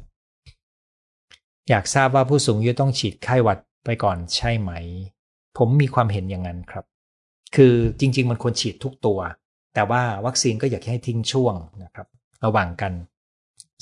[1.69, 4.71] อยากทราบว่าผู้สูงอายุต้องฉีดไข้หวัดไปก่อนใช่ไหม
[5.57, 6.85] ผมมีความเห็นอย่างนั้นครับ
[7.55, 9.19] คือจริง ๆ มันควรฉีดทุกตัว
[9.79, 12.07] แต่ว่าวัคซีนก็อยากให้ทิ้งช่วงนะครับ
[12.45, 12.93] ระหว่างกัน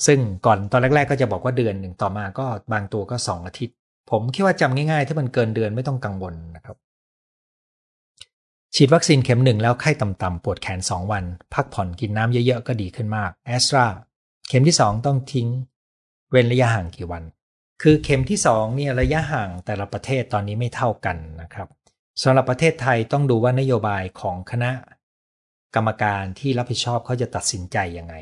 [0.05, 3.75] ซึ่งก่อนตอนแรก ๆ ก็จะบอกว่าเดือนหนึ่งต่อมาก็บางตัวก็สองอาทิตย์
[4.11, 6.77] ผมคิดว่าจำง่ายๆ ถ้ามันเกินเดือนไม่ต้องกังวลนะครับ
[8.75, 11.23] ฉีดวัคซีนเข็มหนึ่งแล้วไข้ต่ำๆปวดแขน 2 วัน
[11.53, 13.85] พักผ่อนกินน้ำเยอะๆ ก็ดีขึ้นมากแอสตรา
[14.47, 15.47] เข็มที่ 2 ต้องทิ้ง
[16.31, 17.23] เว้นระยะห่างกี่วัน
[17.81, 21.67] คือเข็มที่2เนี่ยระยะห่างแต่ละประเทศตอนนี้ไม่เท่ากันนะครับ
[22.21, 24.71] สำหรับประเทศไทยต้องดูว่านโยบายของคณะ
[25.75, 28.15] กรรมการที่รับผิดชอบเขาจะตัดสินใจยังไง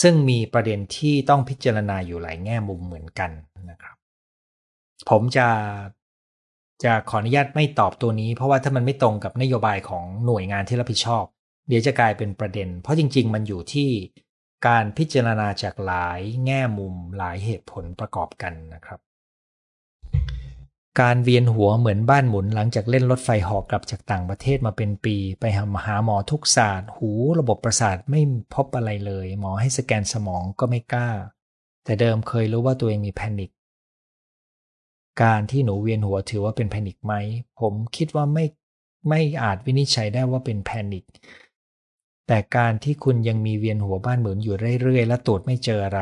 [0.00, 3.30] ซึ่งมีประเด็นที่ต้องพิจารณาอยู่หลายแง่มุมเหมือนกัน
[3.70, 3.96] นะครับ
[5.10, 5.48] ผมจะ
[6.84, 11.24] จะขออนุญาตไม่ตอบตัวนี้ เพราะว่าถ้ามันไม่ตรงกับนโยบายของหน่วยงานที่รับผิดชอบ
[11.68, 13.90] เดี๋ยวจะกลายเป็นประเด็น เพราะจริง ๆ มันอยู่ที่
[14.66, 19.00] การพิจารณาจากหลายแง่มุมหลายเหตุผลประกอบกันนะครับ
[21.00, 28.20] การเวียนหัวเหมือนบ้านหมุนหลังจากเล่นรถไฟหอกกลับจากต่างประเทศมาเป็นปี ไปหาหาหมอทุกศาสตร์ หูระบบประสาทไม่
[28.54, 31.10] พบอะไรเลย หมอให้สแกนสมองก็ไม่กล้า
[31.84, 33.50] แต่เดิมเคยรู้ว่าตัวเองมีแพนิค
[35.22, 37.14] การที่หนูเวียนหัวถือว่าเป็นแพนิคไหม
[37.60, 38.44] ผมคิดว่าไม่
[39.08, 41.04] ไม่อาจวินิจฉัยได้ว่าเป็นแพนิค
[42.26, 46.00] แต่การที่คุณยังมีเวียนหัวบ้านเหมือนอยู่เรื่อยๆ และตรวจไม่เจออะไร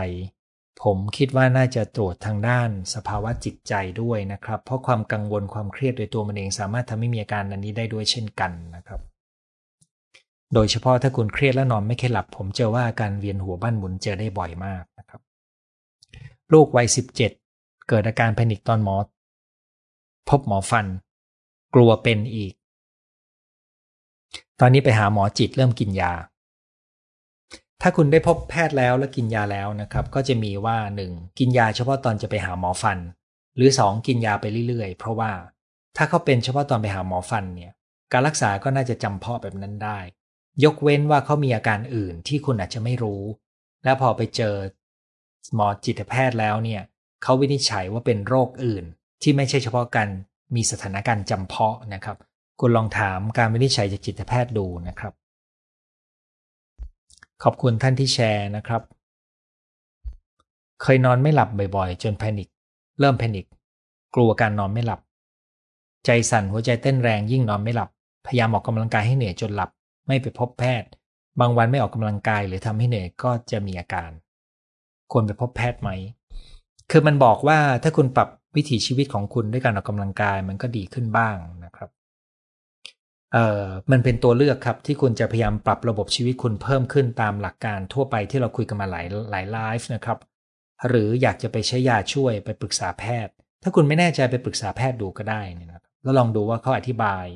[0.83, 9.01] ผมคิดว่าน่าจะตรวจทางด้านสภาวะจิตใจด้วยนะครับ เพราะความกังวลความเครียดโดยตัวมันเองสามารถทำให้มีอาการนันนี้ได้ด้วยเช่นกันนะครับ
[10.55, 15.21] โดยเฉพาะถ้าคุณเครียดและนอนไม่ค่อยหลับ ผมเจอว่าอาการเวียนหัวบ้านหมุนเจอได้บ่อยมากนะครับ
[16.53, 17.33] ลูกวัยสิบเจ็ด
[17.89, 18.97] เกิดอาการแพนิคตอนหมอ
[20.29, 20.87] พบหมอฟัน
[21.75, 22.53] กลัวเป็นอีก
[24.61, 26.13] ตอนนี้ไปหาหมอจิตเริ่มกินยา
[27.83, 30.79] ถ้าคุณได้พบแพทย์แล้วและกินยาแล้วนะครับ ก็จะมีว่า
[31.09, 31.39] 1.
[31.39, 32.99] กินยาเฉพาะตอนจะไปหาหมอฟัน
[33.57, 34.07] หรือ 2.
[34.07, 35.33] กินยาไปเรื่อยๆ เพราะว่า
[35.97, 37.73] ถ้าเขาเป็นเฉพาะตอนไปหาหมอฟันเนี่ย
[38.13, 39.99] การรักษาก็น่าจะจำเพาะแบบนั้นได้
[40.65, 43.23] ยกเว้นว่าเขามีอาการอื่นที่คุณอาจจะไม่รู้
[43.85, 44.55] แล้วพอไปเจอ
[45.55, 46.83] หมอจิตแพทย์แล้วเนี่ย
[47.23, 48.85] เขาวินิจฉัยว่าเป็นโรคอื่น
[49.23, 50.09] ที่ไม่ใช่เฉพาะการ
[50.55, 52.17] มีสถานการณ์จำเพาะนะครับ
[52.61, 55.13] คุณลองถามการวินิจฉัยจากจิตแพทย์ดูนะครับ
[57.45, 58.83] ขอบคุณท่านที่แชร์นะครับ
[60.83, 62.49] เคยนอนไม่หลับบ่อยๆ จนแพนิค
[63.01, 63.47] เริ่มแพนิค
[64.15, 65.01] กลัวการนอนไม่หลับ
[66.07, 67.89] ใจสั่นหัวใจเต้นแรงยิ่งนอนไม่หลับ
[68.27, 69.71] พยายามออกกำลังกายให้เหนื่อยจนหลับ
[70.07, 70.89] ไม่ไปพบแพทย์
[71.41, 74.11] บางวันไม่ออกกำลังกายหรือทำให้เหนื่อยก็จะมีอาการ
[75.13, 75.91] ควรไปพบแพทย์ไหม
[76.91, 81.91] คือมันบอกว่าถ้าคุณปรับวิถีชีวิตของคุณด้วยการออกกำลังกายมันก็ดีขึ้นบ้างนะครับ
[83.33, 90.19] เอ่อมันเป็นตัวเลือกครับที่คุณจะพยายามปรับระบบชีวิตคุณเพิ่มขึ้นตามหลักการทั่วไปที่เราคุยกันมาหลายหลายไลฟ์นะครับ
[90.89, 97.27] หรืออยากจะไปใช้ยาช่วยไปปรึกษาแพทย์ ถ้าคุณไม่แน่ใจไปปรึกษาแพทย์ดูก็ได้นะครับแล้วลองดูว่าเขาอธิบาย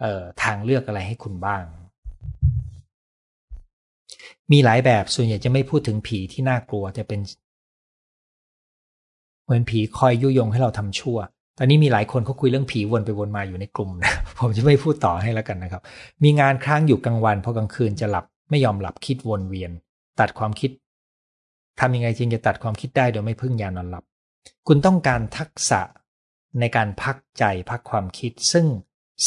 [0.00, 1.64] เอ่อทางเลือกอะไรให้คุณบ้าง
[4.52, 7.20] มีหลายแบบส่วนใหญ่จะไม่พูดถึงผีที่น่ากลัวแต่เป็น
[9.44, 11.18] เหมือนผีคอยยุยงให้เราทำชั่ว
[11.62, 15.82] อนนี้มีหลายคนเขาคุยเรื่องผีวนไปวนมาอยู่ในกลุ่มนะผมจะไม่พูดต่อให้แล้วกันนะครับ
[16.24, 19.70] มีงานค้างอยู่กลางวันพอกลางคืนจะหลับไม่ยอมหลับคิดวนเวียน
[20.20, 20.70] ตัดความคิด
[21.80, 24.04] ทำยังไงจึงจะตัดความคิดได้โดยไม่พึ่งยานอนหลับ
[24.66, 25.80] คุณต้องการทักษะ
[26.60, 28.66] ในการพักใจพักความคิด ซึ่ง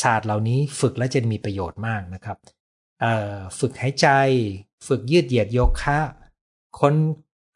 [0.01, 2.37] ศาสตร์เหล่านี้ฝึกและจะมีประโยชน์มากนะครับ
[3.59, 4.07] ฝึกหายใจ
[4.87, 5.99] ฝึกยืดเหยียดโยคะ
[6.79, 6.95] ค้น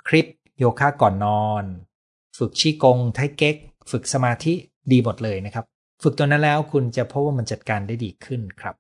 [0.08, 0.28] คลิป
[0.60, 1.64] โยคะก่อนนอน
[2.38, 3.56] ฝึกชีกงไทเก๊ก
[3.92, 4.54] ฝึกสมาธิ
[4.94, 5.66] ดีหมดเลยนะครับ
[6.04, 8.76] ฝึกตัวนั้นแล้วคุณจะพบว่ามันจัดการได้ดีขึ้นครับ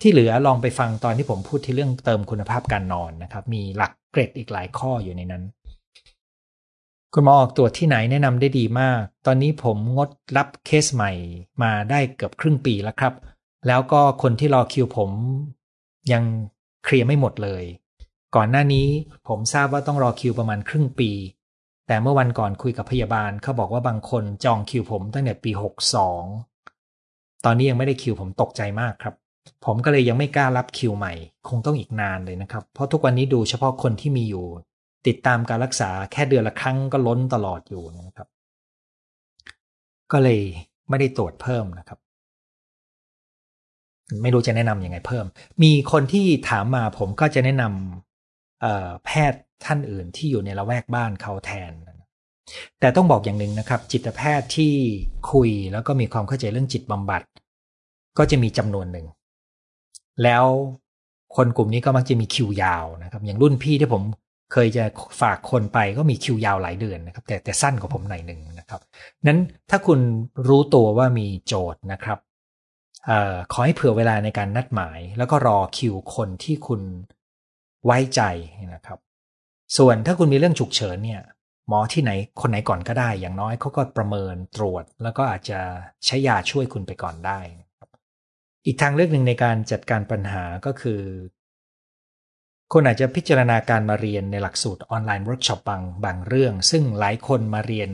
[0.00, 5.44] ที่เหลือลองไปฟังตอนที่ผมพูดที่เรื่องเติมคุณภาพการนอนนะครับ มีหลักเกรดอีกหลายข้ออยู่ในนั้น
[7.14, 11.12] คุณหมอออกตรวจที่ไหนแนะนำได้ดีมาก ตอนนี้ผมงดรับเคสใหม่
[11.62, 13.14] มาได้เกือบครึ่งปีแล้วครับ
[13.66, 15.10] แล้วก็คนที่รอคิวผม
[16.12, 16.24] ยัง
[16.84, 17.64] เคลียร์ไม่หมดเลย
[18.36, 18.86] ก่อนหน้านี้
[19.28, 21.10] ผมทราบว่าต้องรอคิวประมาณครึ่งปี
[21.90, 25.50] แต่เมื่อวันก่อนคุยกับพยาบาลเขาบอกว่าบางคนจองคิวผมตั้งแต่ปี
[27.44, 29.14] ตอนนี้ยังไม่ได้คิวผมตกใจมากครับ
[29.64, 31.12] ผมก็เลยยังไม่กล้ารับคิวใหม่
[31.48, 34.46] คงต้องอีกนานเลยนะครับ เพราะทุกวันนี้ดูเฉพาะคนที่มีอยู่
[35.06, 38.28] ติดตามการรักษาแค่เดือนละครั้งก็ล้นตลอดอยู่นะครับ
[40.12, 40.40] ก็เลย
[40.88, 41.98] ไม่ได้ตรวจเพิ่มนะครับ
[44.22, 45.24] ไม่รู้จะแนะนำยังไงเพิ่ม
[45.62, 48.09] มีคนที่ถามมาผมก็จะแนะนำ
[49.04, 51.72] แพทย์ท่านอื่นที่อยู่ในละแวกบ้านเขาแทน
[52.80, 54.74] แต่ต้องบอกอย่างหนึ่งนะครับ จิตแพทย์ที่
[55.32, 57.22] คุยแล้วก็มีความเข้าใจเรื่องจิตบำบัด
[58.18, 59.06] ก็จะมีจำนวนหนึ่ง
[60.22, 60.44] แล้ว
[61.36, 64.02] คนกลุ่มนี้ก็มักจะมีคิวยาวนะครับ อย่างรุ่นพี่ที่ผม
[64.52, 64.84] เคยจะ
[65.20, 68.80] ฝากคนไปก็มีคิวยาวหลายเดือนนะครับ แต่แต่สั้นกว่าผมหน่อยหนึ่งนะครับ
[69.26, 69.40] นั้น
[69.70, 70.00] ถ้าคุณ
[70.48, 72.18] รู้ตัวว่ามีโจทย์นะครับ
[73.10, 76.80] ออขอให้เผื่อเวลาในการนัดหมาย แล้วก็รอคิวคนที่คุณ
[77.86, 78.22] ไว้ใจ
[78.74, 78.98] นะครับ
[79.76, 81.22] ส่วนถ้าคุณมีเรื่องฉุกเฉินเนี่ย
[81.68, 82.10] หมอที่ไหน
[82.40, 85.60] คนไหนก่อนก็ได้ อย่างน้อยเขาก็ประเมินตรวจ แล้วก็อาจจะ
[86.06, 87.40] ใช้ยาช่วยคุณไปก่อนได้
[88.66, 91.00] อีกทางเลือกหนึ่งในการจัดการปัญหาก็คือ
[92.72, 97.90] คุณอาจจะพิจารณาการมาเรียนในหลักสูตรออนไลน์เวิร์กช็อปบางบางเรื่อง ซึ่งหลายคนมาเรียน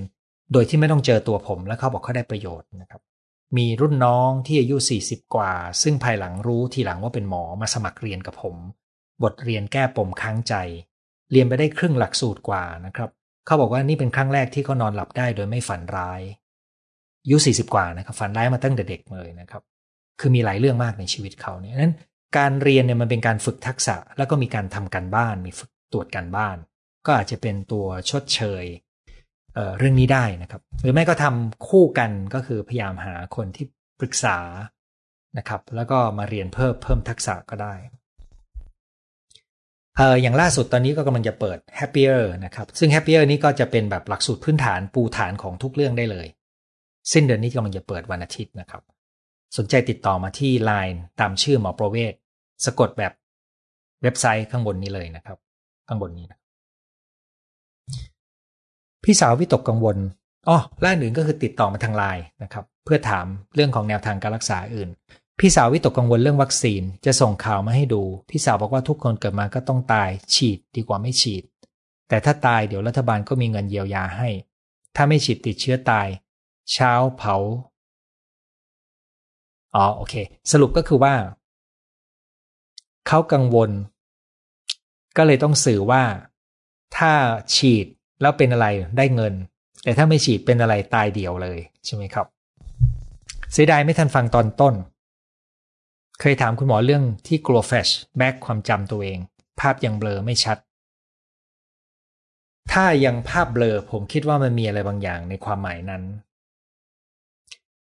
[0.53, 3.03] โดยที่ไม่ต้องเจอตัวผมแล้วเขาบอกเขาได้ประโยชน์นะครับ
[3.57, 4.76] มีรุ่นน้องที่อายุ
[5.07, 8.57] 40 กว่า ซึ่งภายหลังรู้ทีหลังว่าเป็นหมอมาสมัครเรียนกับผม
[9.22, 10.54] บทเรียนแก้ปมค้างใจ
[11.32, 13.10] เรียนไปได้ครึ่งหลักสูตรกว่านะครับ
[13.46, 16.20] เขาบอกว่านี่เป็นครั้งแรกที่เขานอนหลับได้โดยไม่ฝันร้าย
[17.22, 19.62] อายุ40 กว่านะครับฝันร้ายมาตั้งแต่เด็กเลยนะครับ
[20.20, 21.94] คือมีหลายเรื่องมากในชีวิตเขาเนี่ยนั้น
[22.38, 26.56] การเรียนเนี่ยมันเป็นการฝึกทักษะ แล้วก็มีการทำการบ้าน มีฝึกตรวจการบ้าน
[27.06, 28.64] ก็อาจจะเป็นตัวชดเชย
[29.54, 33.66] เเรื่องนี้ได้นะครับ หรือไม่ก็ทำคู่กันก็คือพยายามหาคนที่
[34.00, 34.38] ปรึกษา
[35.38, 37.74] นะครับ แล้วก็มาเรียนเพิ่มเพิ่มทักษะก็ได้
[39.97, 46.26] เอออย่างล่าสุดตอนนี้ก็กำลังจะเปิด Happier นะครับ ซึ่ง Happier นี้ก็จะเป็นแบบหลักสูตรพื้นฐานปูฐานของทุกเรื่องได้เลย
[47.12, 48.82] สิ้นเดือนนี้กำลังจะเปิดวันอาทิตย์นะครับ
[49.57, 52.12] สนใจติดต่อมาที่ Line ตามชื่อหมอประเวศ
[52.64, 53.12] สะกดแบบ
[54.03, 55.38] เว็บไซต์ข้างบนนี้เลยนะครับ
[55.88, 56.38] ข้างบนนี้นะ
[59.05, 59.97] พี่สาววิตกกังวล
[60.49, 64.88] อ๋อล่าหนึ่งก็คือติดต่อมาทางไลน์นะครับ เพื่อถามเรื่องของแนวทางการรักษาอื่น
[65.41, 71.43] พี่สาววิตกกังวลเรื่องวัคซีนจะส่งข่าวมาให้ดู พี่สาวบอกว่าทุกคนเกิดมาก็ต้องตายฉีดดีกว่าไม่ฉีด
[72.09, 74.28] แต่ถ้าตายเดี๋ยวรัฐบาลก็มีเงินเยียวยาให้
[74.97, 76.07] ถ้าไม่ฉีดติดเชื้อตาย
[76.72, 77.37] เช้าเผา
[79.74, 80.14] อ๋อโอเค
[80.53, 81.14] สรุปก็คือว่า
[83.07, 83.70] เขากังวล
[85.16, 86.03] ก็เลยต้องสื่อว่า
[86.97, 87.12] ถ้า
[87.55, 87.87] ฉีด
[88.20, 88.66] แล้วเป็นอะไร
[88.97, 89.34] ได้เงิน
[89.84, 92.26] แต่ถ้าไม่ฉีดเป็นอะไรตายเดียวเลยใช่ไหมครับ
[93.53, 94.74] เสียดายไม่ทันฟังตอนต้น
[96.20, 97.88] เคยถามคุณหมอเรื่องที่กลัวแฟช
[98.18, 99.18] แบ็กความจำตัวเอง
[99.60, 100.58] ภาพยังเบลอไม่ชัด
[102.72, 106.02] ถ้ายังภาพเบลอผมคิดว่ามันมีอะไรบางอย่างในความหมายนั้น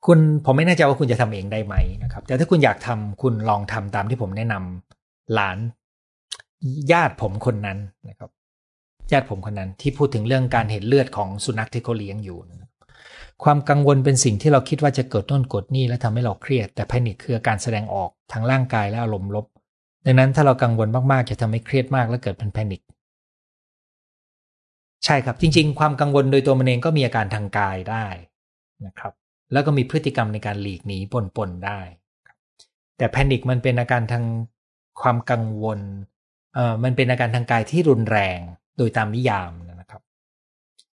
[0.05, 5.57] คุณผมไม่แน่ใจว่าคุณจะทำเองได้ไหมนะครับ แต่ถ้าคุณอยากทำคุณลองทำตามที่ผมแนะนำหลาน
[6.91, 7.77] ญาติผมคนนั้น
[8.09, 8.29] นะครับ
[9.11, 12.62] ญาติผมคนนั้นที่พูดถึงเรื่องการเห็นเลือดของสุนัขที่เขาเลี้ยงอยู่นะ
[13.43, 19.45] ความกังวลเป็นสิ่งที่เราคิดว่าจะเกิดต้นกดนี่และทำให้เราเครียด แต่แพนิคคือการแสดงออกทางร่างกายและอารมณ์ลบ
[20.05, 22.81] ดังนั้นถ้าเรากังวลมากๆ จะทำให้เครียดมากและเกิดเป็นแพนิค
[25.05, 28.07] ใช่ครับจริง ๆ ความกังวลโดยตัวมันเองก็มีอาการทางกายได้
[28.85, 29.13] นะครับ
[29.51, 31.79] แล้วก็มีพฤติกรรมในการหลีกหนีปนปนได้
[32.97, 34.25] แต่แพนิคมันเป็นอาการทาง
[35.01, 35.79] ความกังวล
[36.53, 38.39] เอ่อมันเป็นอาการทางกายที่รุนแรง
[38.77, 40.01] โดยตามนิยามนะครับ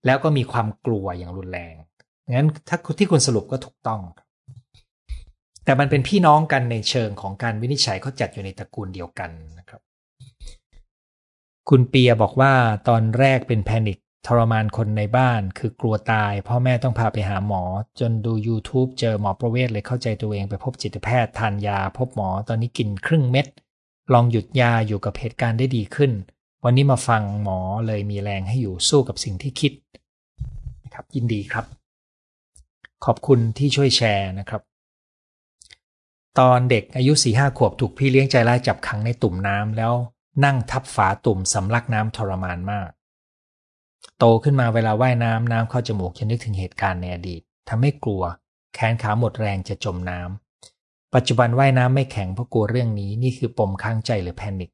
[0.07, 1.74] แล้วก็มีความกลัวอย่างรุนแรง
[2.33, 4.01] งั้นถ้าที่คุณสรุปก็ถูกต้อง
[5.64, 9.81] แต่มันเป็นพี่น้องกันในเชิงของการวินิจฉัยเขาจัดอยู่ในตระกูลเดียวกันนะครับ
[11.68, 12.53] คุณเปียบอกว่า
[12.89, 17.62] ตอนแรกเป็นแพนิคทรมานคนในบ้าน คือกลัวตาย พ่อแม่ต้องพาไปหาหมอ
[18.01, 23.47] จนดู YouTube เจอหมอประเวศเลยเข้าใจตัวเองไปพบจิตแพทย์ทานยา พบหมอตอนนี้กินครึ่งเม็ด
[24.12, 26.12] ลองหยุดยาอยู่กับเหตุการณ์ได้ดีขึ้น
[26.64, 29.72] วันนี้มาฟังหมอเลยมีแรงให้อยู่สู้กับสิ่งที่คิด
[30.85, 31.66] นะครับยินดีครับ
[33.05, 34.63] ขอบคุณที่ช่วยแชร์นะครับ
[36.39, 39.95] ตอนเด็กอายุสี่ห้าขวบถูกพี่เลี้ยงใจร้ายจับขังในตุ่มน้ำแล้ว
[40.45, 42.89] นั่งทับฝาตุ่มสำลักน้ำทรมานมาก
[44.19, 48.23] โตขึ้นมาเวลาว่ายน้ำน้ำเข้าจมูกจะนึกถึงเหตุการณ์ในอดีตทำให้กลัว
[48.75, 54.71] แขนขาหมดแรงจะจมน้ำปัจจุบันว่ายน้ำไม่แข็งเพราะกลัวเรื่องนี้นี่คือปมค้างใจหรือแพนิค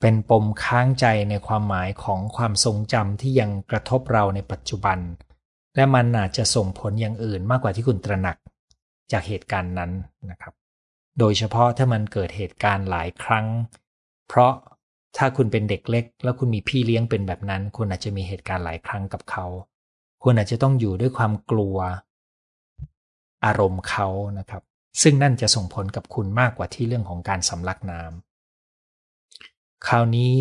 [0.00, 4.98] เป็นปมค้างใจในความหมายของความทรงจำที่ยังกระทบเราในปัจจุบัน
[5.76, 8.36] และมันอาจจะส่งผลอย่างอื่นมากกว่าที่คุณตระหนัก
[9.12, 9.90] จากเหตุการณ์นั้น
[10.30, 10.54] นะครับ
[11.18, 13.46] โดยเฉพาะถ้ามันเกิดเหตุการณ์หลายครั้ง
[14.28, 14.52] เพราะ
[15.16, 19.46] ถ้าคุณเป็นเด็กเล็ก แล้วคุณมีพี่เลี้ยงเป็นแบบนั้น คุณอาจจะมีเหตุการณ์หลายครั้งกับเขา
[20.22, 21.76] คุณอาจจะต้องอยู่ด้วยความกลัว
[23.44, 24.08] อารมณ์เขา
[24.38, 24.62] นะครับ
[25.02, 30.36] ซึ่งนั่นจะส่งผลกับคุณมากกว่าที่เรื่องของการสำลักน้ำคราวนี้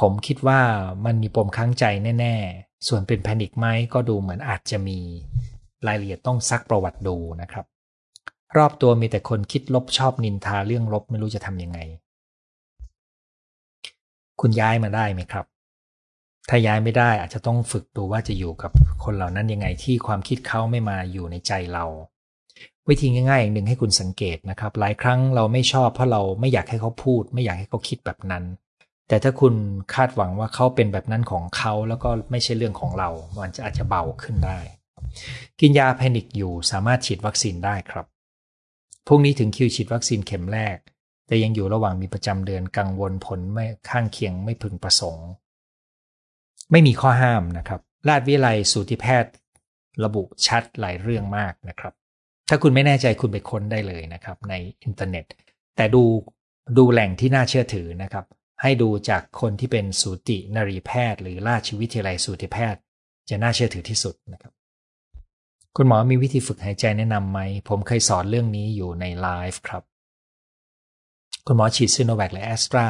[0.00, 0.60] ผมคิดว่า
[1.04, 1.84] มันมีปมค้างใจ
[2.20, 4.98] แน่ๆ ส่วนเป็นแพนิคไหมก็ดูเหมือนอาจจะมี
[5.86, 7.66] รายละเอียดต้องซักประวัติดูนะครับ
[8.56, 11.78] รอบตัวมีแต่คนคิดลบชอบนินทาเรื่องลบไม่รู้จะทำยังไง
[14.40, 15.46] คุณย้ายมาได้ไหมครับ
[16.48, 18.72] ถ้าย้ายไม่ได้อาจจะต้องฝึกดูว่าจะอยู่กับ
[19.04, 21.84] คนเหล่านั้นยังไงที่ความคิดเขาไม่มาอยู่ในใจเรา
[22.88, 28.44] วิธีง่ายๆอย่างหนึ่งให้คุณสังเกตนะครับ หลายครั้งเราไม่ชอบเพราะเราไม่อยากให้เขาพูด ไม่อยากให้เขาคิดแบบนั้น
[29.08, 29.54] แต่ถ้าคุณ
[29.94, 34.58] คาดหวังว่าเขาเป็นแบบนั้นของเขาแล้วก็ไม่ใช่เรื่องของเรา มันจะอาจจะเบาขึ้นได้
[35.60, 38.06] กินยาแพนิคอยู่สามารถฉีดวัคซีนได้ครับ
[39.06, 40.76] พรุ่งนี้ถึงคิวฉีดวัคซีนเข็มแรก
[41.26, 45.28] แต่ยังอยู่ระหว่างมีประจำเดือนกังวลผลไม่ข้างเคียงไม่พึงประสงค์
[46.70, 49.32] ไม่มีข้อห้ามนะครับ ราชวิไลสูติแพทย์
[50.04, 51.92] ระบุชัดหลายเรื่องมากนะครับ
[52.48, 55.24] ถ้าคุณไม่แน่ใจคุณไปค้นได้เลยนะครับ ในอินเทอร์เน็ต
[55.76, 56.02] แต่ดู
[56.78, 58.24] ดูแหล่งที่น่าเชื่อถือนะครับ
[58.62, 62.80] ให้ดูจากคนที่เป็นสูตินรีแพทย์ หรือราชวิทยาลัยสูติแพทย์
[63.28, 64.52] จะน่าเชื่อถือที่สุดนะครับ
[65.76, 69.82] คุณหมอมีวิธีฝึกหายใจแนะนำไหม ผมเคยสอนเรื่องนี้อยู่ในไลฟ์ครับ
[71.46, 72.86] คุณหมอฉีดซีโนแวคและแอสตรา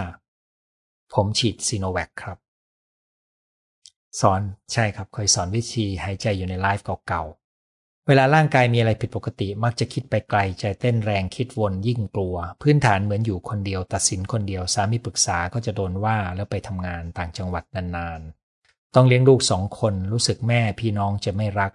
[1.14, 2.38] ผมฉีดซีโนแวคครับ
[4.20, 4.40] สอน
[4.72, 7.45] ใช่ครับเคยสอนวิธีหายใจอยู่ในไลฟ์เก่าๆ
[8.08, 21.72] เวลาร่างกายมีอะไรผิดปกติ มักจะคิดไปไกลใจเต้นแรงคิดวนยิ่งกลัว พื้นฐานเหมือนอยู่คนเดียว ตัดสินคนเดียวสามีปรึกษาก็จะโดนว่าแล้วไปทำงานต่างจังหวัดนานๆ ต้องเลี้ยงลูกสองคนรู้สึกแม่พี่น้องจะไม่รัก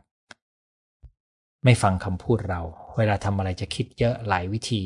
[1.64, 2.62] ไม่ฟังคำพูดเรา
[2.98, 4.84] เวลาทำอะไรจะคิดเยอะหลายวิธี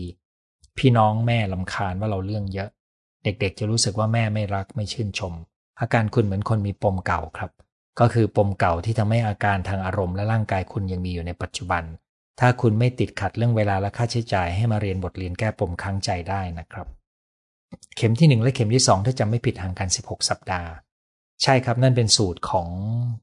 [0.77, 2.69] พี่น้องแม่ลำคาญว่าเราเรื่องเยอะ
[3.23, 5.33] เด็กๆ จะรู้สึกว่าแม่ไม่รักไม่ชื่นชม
[5.79, 7.51] อาการคุณเหมือนคนมีปมเก่าครับ
[7.99, 11.83] ก็คือปมเก่าที่ทำให้อาการทางอารมณ์และร่างกายคุณยังมีอยู่ในปัจจุบัน
[12.39, 16.87] ถ้าคุณไม่ติดขัดเรื่องเวลาและค่าใช้จ่ายให้มาเรียนบทเรียนแก้ปมค้างใจได้นะครับ
[17.95, 20.69] เข็มที่ 1 และเข็มที่ 2 ถ้าจำไม่ผิดห่างกัน 16 สัปดาห์
[21.43, 22.67] ใช่ครับนั่นเป็นสูตรของ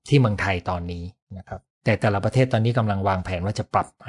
[0.08, 1.04] ที่เมืองไทยตอนนี้
[1.38, 4.06] นะครับ แต่แต่ละประเทศตอนนี้กำลังวางแผนว่าจะปรับไหม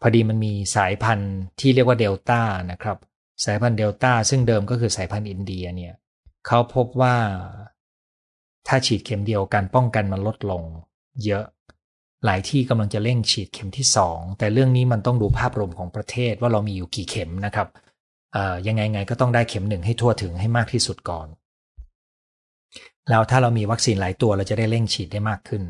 [0.00, 2.96] พอดีมันมีสายพันธุ์ที่เรียกว่าเดลต้านะครับ
[3.44, 5.94] สายพันธุ์เดลต้าซึ่งเดิมก็คือสายพันธุ์อินเดียเนี่ย
[6.48, 7.16] เขาพบว่า
[8.66, 10.62] ถ้าฉีดเข็มเดียวกันป้องกันมันลดลง
[11.24, 11.44] เยอะ
[12.24, 17.68] หลายที่กำลังจะเร่งฉีดเข็มที่สองแต่เรื่องนี้มันต้องดูภาพรวมของประเทศว่าเรามีอยู่กี่เข็มนะครับ
[18.66, 21.28] ยังไงไงก็ต้องได้เข็มหนึ่งให้ทั่วถึงให้มากที่สุดก่อน
[23.10, 25.62] แล้วถ้าเรามีวัคซีนหลายตัวเราจะได้เร่งฉีดได้มากขึ้น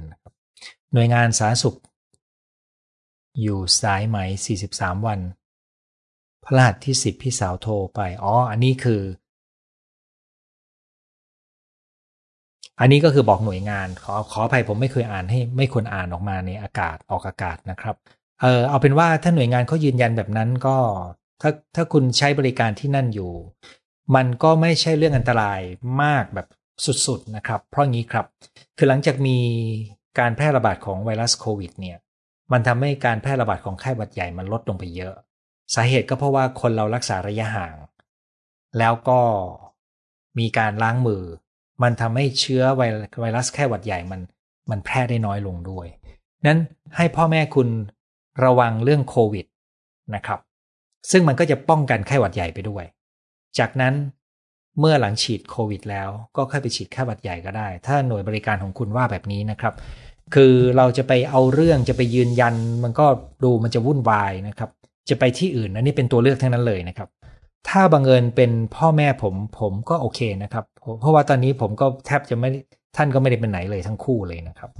[0.92, 1.76] หน่วยงานสาธารณสุข
[3.42, 4.18] อยู่สายไหม
[4.62, 5.20] 43 วัน
[6.44, 9.00] พระหัสที่ 10 พี่สาวโทรไป อ๋อ อันนี้คือ
[12.80, 17.96] อันนี้ก็คือบอกหน่วยงาน ขอขออภัยผมไม่เคยอ่านให้ไม่ควรอ่านออกมาในอากาศออกอากาศนะครับ
[18.40, 20.76] เออเอาเป็นว่าถ้าหน่วยงานเขายืนยันแบบนั้นก็
[21.40, 23.32] ถ้าถ้าคุณใช้บริการที่นั่นอยู่
[24.14, 25.60] มันก็ไม่ใช่เรื่องอันตราย
[26.02, 26.46] มากแบบ
[27.06, 28.26] สุดๆนะครับ เพราะงี้ครับ
[28.76, 29.38] คือหลังจากมี
[30.18, 31.98] การแพร่ระบาดของไวรัสโควิดเนี่ย
[32.52, 35.14] มันทำให้การแพร่ระบาดของไข้หวัดใหญ่มันลดลงไปเยอะ
[35.74, 37.74] สาเหตุก็เพราะว่าคนเรารักษาระยะห่าง
[38.78, 39.20] แล้วก็
[40.38, 41.22] มีการล้างมือ
[41.82, 42.62] มันทำให้เชื้อ
[43.20, 44.20] ไวรัสแค่หวัดใหญ่มัน
[44.70, 45.86] มันแพร่ได้น้อยลงด้วย
[46.46, 46.58] นั้น
[46.96, 47.68] ให้พ่อแม่คุณ
[48.44, 49.46] ระวังเรื่องโควิด
[50.14, 50.40] นะครับ
[51.10, 52.84] ซึ่งมันก็จะป้องกันไข้หวัดใหญ่ไปด้วย
[53.58, 53.94] จากนั้น
[54.78, 59.74] เมื่อหลังฉีดโควิดแล้วก็ค่อยไปฉีดไข้หวัดใหญ่ก็ได้ ถ้าหน่วยบริการของคุณว่าแบบนี้นะครับ
[60.34, 62.54] คือเราจะไปเอาเรื่องจะไปยืนยัน
[62.84, 63.06] มันก็
[63.44, 64.70] ดูมันจะวุ่นวายนะครับ
[65.10, 67.08] จะไปที่อื่นอันนี้เป็นตัวเลือกทั้งนั้นเลยนะครับ
[67.68, 70.64] ถ้าบังเอิญเป็นพ่อแม่ผมผมก็โอเคนะครับ
[71.00, 72.50] เพราะว่าตอนนี้ผมก็แทบจะไม่
[72.96, 74.70] ท่านก็ไม่ได้เป็นไหนเลยทั้งคู่เลยนะครับ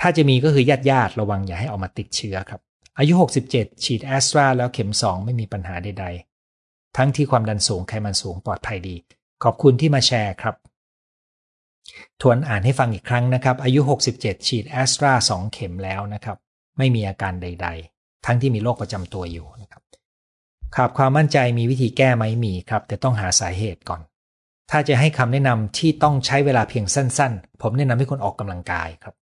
[0.00, 2.60] ถ้าจะมีก็คือญาติญาติระวังอย่าให้ออกมาติดเชื้อครับ
[2.98, 3.12] อายุ
[3.48, 6.06] 67 ฉีดแอสตราแล้วเข็ม 2 ไม่มีปัญหาใด
[6.50, 8.96] ๆ ทั้งที่ความดันสูงไขมันสูงปลอดภัยดี
[9.44, 10.54] ขอบคุณที่มาแชร์ครับ
[12.20, 13.80] ทวนอ่านให้ฟังอีกครั้งนะครับ อายุ
[14.14, 16.36] 67 ฉีดแอสตรา2เข็มแล้วนะครับ
[16.78, 19.82] ไม่มีอาการใด ๆ ทั้งที่มีโรคประจำตัวอยู่นะครับ
[20.74, 24.00] ขาดความมั่นใจมีวิธีแก้ไหมมีครับ แต่ต้องหาสาเหตุก่อน
[24.70, 29.14] ถ้าจะให้คำแนะนำที่ต้องใช้เวลาเพียงสั้น ๆ ผมแนะนำให้คนออกกำลังกายครับ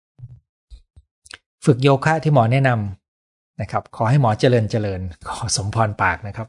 [1.64, 6.46] ฝึกโยคะที่หมอแนะนำนะครับ ขอให้หมอเจริญเจริญ ขอสมพรปากนะครับ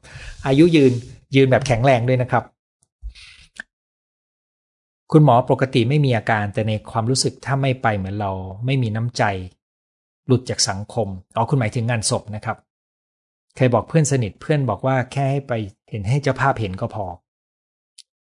[0.48, 0.93] อายุยืน
[1.36, 2.43] ยืนแบบแข็งแรงด้วยนะครับ
[5.12, 8.32] คุณหมอปกติไม่มีอาการแต่ในความรู้สึกถ้าไม่ไปเหมือนเรา
[8.66, 9.24] ไม่มีน้ำใจ
[10.28, 12.58] หลุดจากสังคมอ๋อคุณหมายถึงงานศพนะครับ
[13.56, 15.53] เคยบอกเพื่อนสนิทเพื่อนบอกว่าแค่ให้ไป
[15.89, 17.06] เห็นให้เจ้าภาพเห็นก็พอ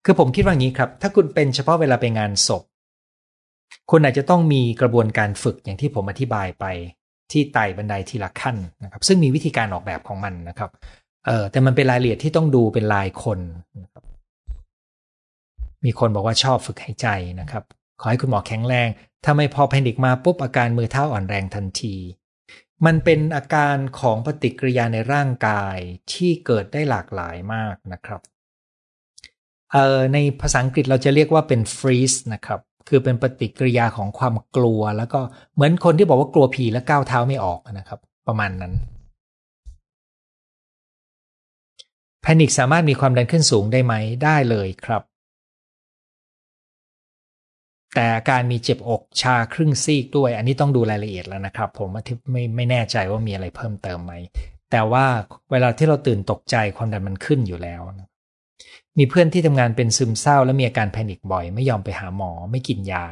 [0.04, 2.62] คือผมคิดว่างี้ครับ ถ้าคุณเป็นเฉพาะเวลาไปงานศพ
[3.90, 6.64] คุณอาจจะต้องมีกระบวนการฝึกอย่างที่ผมอธิบายไป
[7.32, 10.70] ที่ไต่บันไดทีละขั้นนะครับ ซึ่งมีวิธีการออกแบบของมันนะครับ
[11.26, 13.38] เออแต่มันเป็นรายละเอียดที่ต้องดูเป็นลายคน
[13.82, 14.04] นะครับ
[15.84, 17.08] มีคนบอกว่าชอบฝึกหายใจ
[17.40, 17.64] นะครับ
[18.00, 18.88] ขอให้คุณหมอแข็งแรง
[19.24, 21.94] ถ้าไม่พอแพนิคมาปุ๊บอาการมือเท้าอ่อนแรงทันที
[22.86, 25.76] มันเป็นอาการของปฏิกิริยาในร่างกาย
[26.12, 28.20] ที่เกิดได้หลากหลายมากนะครับ
[29.72, 35.20] เอ่อในภาษาอังกฤษเราจะเรียกว่าเป็น freeze นะครับ คือเป็นปฏิกิริยาของความกลัว แล้วก็
[35.54, 38.72] เหมือนคนที่บอกว่ากลัวผีแล้วก้าวเท้าไม่ออกนะครับ ประมาณนั้น
[42.22, 45.02] แพนิคสามารถมีความดันขึ้นสูงได้ไหมได้เลยครับ
[48.00, 54.12] แต่การมีเจ็บอกชาครึ่งซีกด้วย อันนี้ต้องดูรายละเอียดแล้วนะครับ ผมไม่ไม่แน่ใจว่ามีอะไรเพิ่มเติมไหม
[54.70, 55.06] แต่ว่า
[55.50, 58.08] เวลาที่เราตื่นตกใจความดันมันขึ้นอยู่แล้วนะ
[58.98, 63.06] มีเพื่อนที่ทำงานเป็นซึมเศร้าและมีอาการแพนิคบ่อย ไม่ยอมไปหาหมอไม่กินยา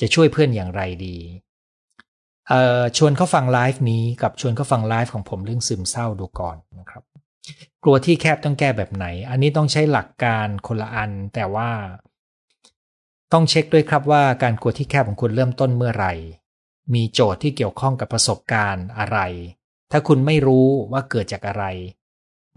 [0.00, 1.16] จะช่วยเพื่อนอย่างไรดี
[2.48, 7.02] เอ่อชวนเขาฟังไลฟ์นี้กับชวนเขาฟังไลฟ์ของผมเรื่องซึมเศร้าดูก่อนนะครับ
[7.82, 11.70] กลัวที่แคบต้องแก้แบบไหน อันนี้ต้องใช้หลักการคนละอัน แต่ว่า
[13.32, 16.12] ต้องเช็คด้วยครับว่าการกลัวที่แคบของคุณเริ่มต้นเมื่อไหร่
[16.94, 19.18] มีโจทย์ที่เกี่ยวข้องกับประสบการณ์อะไร
[19.90, 21.64] ถ้าคุณไม่รู้ว่าเกิดจากอะไร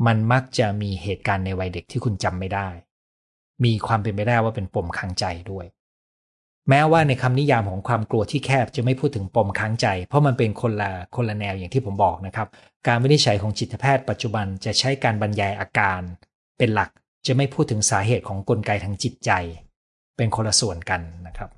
[0.06, 2.70] มันมักจะมีเหตุการณ์ในวัยเด็กที่คุณจำไม่ได้
[3.64, 5.66] มีความเป็นไปได้ว่าเป็นปมค้างใจด้วย
[6.70, 12.48] แม้ว่าในคำนิยามของความกลัวที่แคบจะไม่พูดถึงปมค้างใจ เพราะมันเป็นคนละคนละแนวอย่างที่ผมบอกนะครับ
[12.88, 16.02] การวินิจฉัยของจิตแพทย์ปัจจุบันจะใช้การบรรยายอาการ
[16.58, 16.90] เป็นหลัก
[17.26, 19.32] จะไม่พูดถึงสาเหตุของกลไกทางจิตใจ
[20.18, 21.50] เป็นคนละส่วนกันนะครับ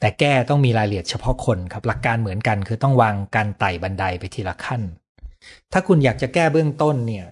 [0.00, 4.82] แต่แก้ต้องมีรายละเอียดเฉพาะคนครับหลักการเหมือนกัน คือต้องวางการไต่บันไดไปทีละขั้น
[5.72, 7.26] ถ้าคุณอยากจะแก้เบื้องต้นเนี่ย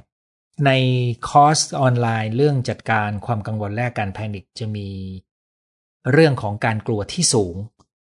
[0.66, 0.70] ใน
[1.28, 4.88] คอร์สออนไลน์เรื่องจัดการความกังวลและการแพนิคจะมี
[6.12, 7.56] เรื่องของการกลัวที่สูง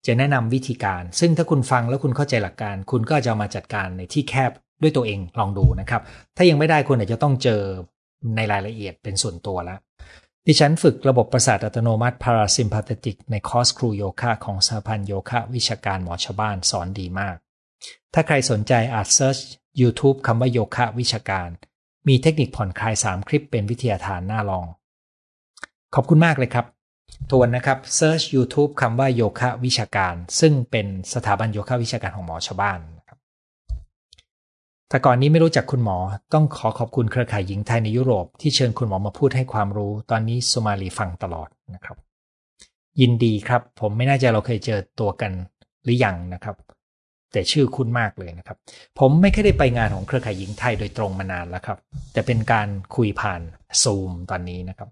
[0.06, 4.52] จะแนะนำวิธีการ ซึ่งถ้าคุณฟังแล้วคุณเข้าใจหลักการ คุณก็จะมาจัดการในที่แคบ
[4.82, 6.02] ด้วยตัวเองลองดูนะครับ
[6.36, 7.60] ถ้ายังไม่ได้คุณอาจจะต้องเจอ
[8.36, 9.78] ในรายละเอียดเป็นส่วนตัวแล้ว
[10.50, 17.36] ดิฉันฝึกระบบประสาทอัตโนมัติ parasympathetic ในคอร์สครูโยคะของสหพันธ์โยคะวิชาการหมอชาวบ้านสอนดีมาก
[18.14, 19.38] ถ้าใครสนใจอาจ search
[19.80, 21.48] YouTube คำว่าโยคะวิชาการ
[22.08, 24.66] มีเทคนิคผ่อนคลาย 3 คลิปเป็นวิทยาทานน่าลอง
[25.94, 26.66] ขอบคุณมากเลยครับ
[27.30, 32.80] ทวนนะครับ Search YouTube คำว่าโยคะวิชาการ ซึ่งเป็นสถาบันโยคะวิชาการของหมอชาวบ้าน
[34.90, 35.96] แต่ก่อนนี้ไม่รู้จักคุณหมอ
[36.34, 41.96] ต้องขอขอบคุณเครือข่ายหญิงไทยในยุโรปที่เชิญคุณหมอมาพูดให้ความรู้ ตอนนี้สุมาลีฟังตลอดนะครับ
[43.00, 45.32] ยินดีครับ ผมไม่น่าจะเราเคยเจอตัวกัน
[45.84, 46.56] หรือยังนะครับ
[47.32, 48.56] แต่ชื่อคุ้นมากเลยนะครับ
[48.98, 51.78] ผมไม่เคยได้ไปงานของเครือข่ายหญิงไทยโดยตรงมานานแล้วครับ
[52.12, 53.40] แต่เป็นการคุยผ่าน
[53.82, 54.88] ซูมตอนนี้นะครับ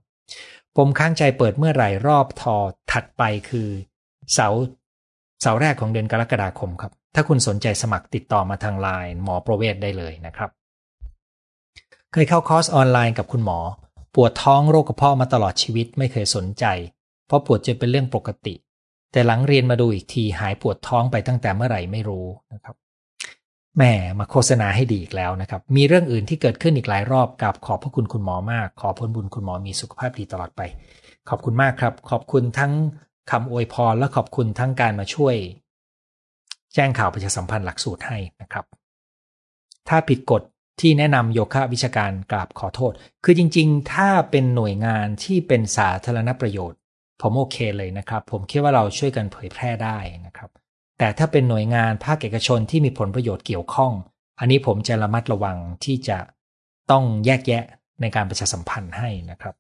[0.77, 2.57] ผมค้างใจเปิดเมื่อไหร่รอบทอ
[2.93, 3.69] ถัดไปคือ
[4.35, 4.49] เสา
[5.41, 10.51] เสาแรกของเดือนกรกฎาคมครับ ถ้าคุณสนใจสมัครติดต่อมาทางไลน์หมอประเวศได้เลยนะครับ
[12.13, 13.59] เคยเข้าคอร์สออนไลน์กับคุณหมอ
[14.15, 16.65] ปวดท้องโรคกระเพาะมาตลอดชีวิตไม่เคยสนใจ
[17.27, 18.55] เพราะปวดจะเป็นเรื่องปกติ
[19.13, 22.75] แต่หลังเรียนมาดูอีกทีหายปวดท้องไปตั้งแต่เมื่อไหร่ไม่รู้นะครับ
[23.79, 30.63] แม่มาโฆษณาให้ดีอีกแล้วนะครับ มีเรื่องอื่นที่เกิดขึ้นอีกหลายรอบกับขอบพระคุณคุณหมอมาก ขอพ้นบุญคุณหมอมีสุขภาพดีตลอดไป
[31.29, 32.73] ขอบคุณมากครับ ขอบคุณทั้ง
[33.31, 35.37] คำอวยพรและขอบคุณทั้งการมาช่วย
[36.75, 38.65] แจ้งข่าวประชาสัมพันธ์หลักสูตรให้นะครับ
[39.89, 40.43] ถ้าผิดกฎ
[40.81, 42.93] ที่แนะนำโยคะวิชาการกราบขอโทษ
[43.25, 46.79] คือจริงๆ ถ้าเป็นหน่วยงานที่เป็นสาธารณประโยชน์
[47.21, 50.51] ผมโอเคเลยนะครับ ผมคิดว่าเราช่วยกันเผยแพร่ได้นะครับ
[50.99, 53.93] แต่ถ้าเป็นหน่วยงานภาคเอกชนที่มีผลประโยชน์เกี่ยวข้อง
[54.41, 56.19] อันนี้ผมจะระมัดระวังที่จะ
[56.91, 57.63] ต้องแยกแยะ
[58.01, 59.55] ในการประชาสัมพันธ์ให้นะครับ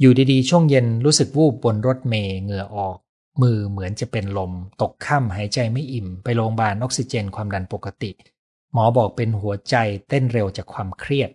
[0.00, 2.96] อยู่ดีๆ ช่วงเย็นรู้สึกวูบบนรถเมย์เหงื่อออก
[3.42, 8.10] มือเหมือนจะเป็นลม ตกค่ำหายใจไม่อิ่ม ไปโรงพยาบาลออกซิเจนความดันปกติ
[8.72, 9.76] หมอบอกเป็นหัวใจ
[10.08, 11.30] เต้นเร็วจากความเครียด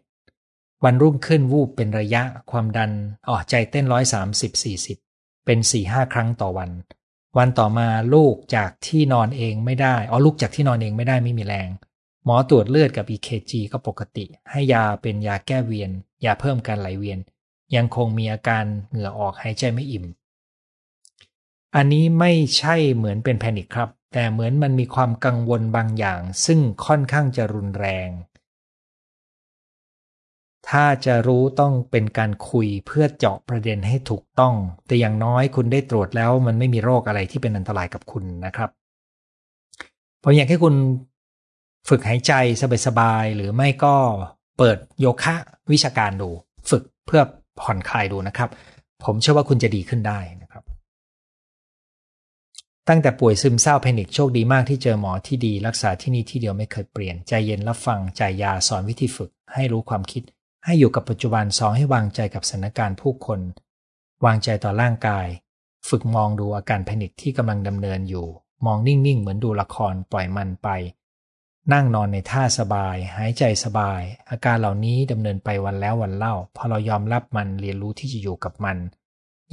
[0.83, 2.91] วันรุ่งขึ้นวูบเป็นระยะความดัน
[3.27, 4.97] อ๋อใจเต้นร้อยสามสิบสี่สิบ
[5.45, 6.71] เป็นสี่ห้าครั้งต่อวัน
[7.37, 11.69] วันต่อมาลูกจากที่นอนเองไม่ได้อ๋อลูกจากที่นอนเองไม่ได้ไม่มีแรง
[12.25, 15.91] หมอตรวจเลือดกับ EKG ก็ปกติ ให้ยาเป็นยาแก้เวียน
[16.25, 17.19] ยาเพิ่มการไหลเวียน
[17.75, 20.05] ยังคงมีอาการเหงื่อออกหายใจไม่อิ่ม
[21.75, 28.09] อันนี้ไม่ใช่เหมือนเป็นแพนิคครับ แต่เหมือนมันมีความกังวลบางอย่าง ซึ่งค่อนข้างจะรุนแรง
[30.69, 34.55] ถ้าจะรู้ต้องเป็นการคุยเพื่อเจาะประเด็นให้ถูกต้อง
[34.87, 38.69] แต่อย่างน้อยคุณได้ตรวจแล้ว มันไม่มีโรคอะไรที่เป็นอันตรายกับคุณนะครับ
[40.23, 40.75] ผมอยากให้คุณ
[41.89, 42.33] ฝึกหายใจ
[42.87, 43.95] สบายๆ หรือไม่ก็
[44.57, 45.35] เปิดโยคะ
[45.71, 46.29] วิชาการดู
[46.69, 47.21] ฝึกเพื่อ
[47.59, 48.49] ผ่อนคลายดูนะครับ
[49.03, 50.63] ผมเชื่อว่าคุณจะดีขึ้นได้นะครับ
[52.87, 60.23] ตั้งแต่ป่วยซึมเศร้าแพนิคโชคดีมากที่เจอหมอที่ดีรักษาที่นี่ที่เดียวไม่เคยเปลี่ยนใจเย็นรับฟังจ่ายยาสอนวิธีฝึก ให้รู้ความคิด
[60.65, 63.39] ให้อยู่กับปัจจุบันสองให้วางใจกับสถานการณ์ผู้คน
[64.25, 65.27] วางใจต่อร่างกาย
[65.89, 68.27] ฝึกมองดูอาการแพนิคที่กำลังดำเนินอยู่
[68.65, 70.69] มองนิ่งๆ เหมือนดูละครปล่อยมันไป
[71.73, 78.77] นั่งนอนในท่าสบาย หายใจสบาย อาการเหล่านี้ดำเนินไปวันแล้ววันเล่า พอเรายอมรับมันเรียนรู้ที่จะอยู่กับมัน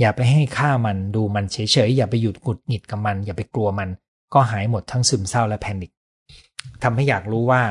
[0.01, 1.57] อย่าไปให้ค่ามันดูมันเฉ
[1.87, 3.89] ยๆ อย่าไปหยุดหงุดหงิดกับมัน อย่าไปกลัวมัน
[4.35, 5.91] ก็หายหมดทั้งซึมเศร้าและแพนิค
[6.83, 7.63] ทำให้อยากรู้ว่า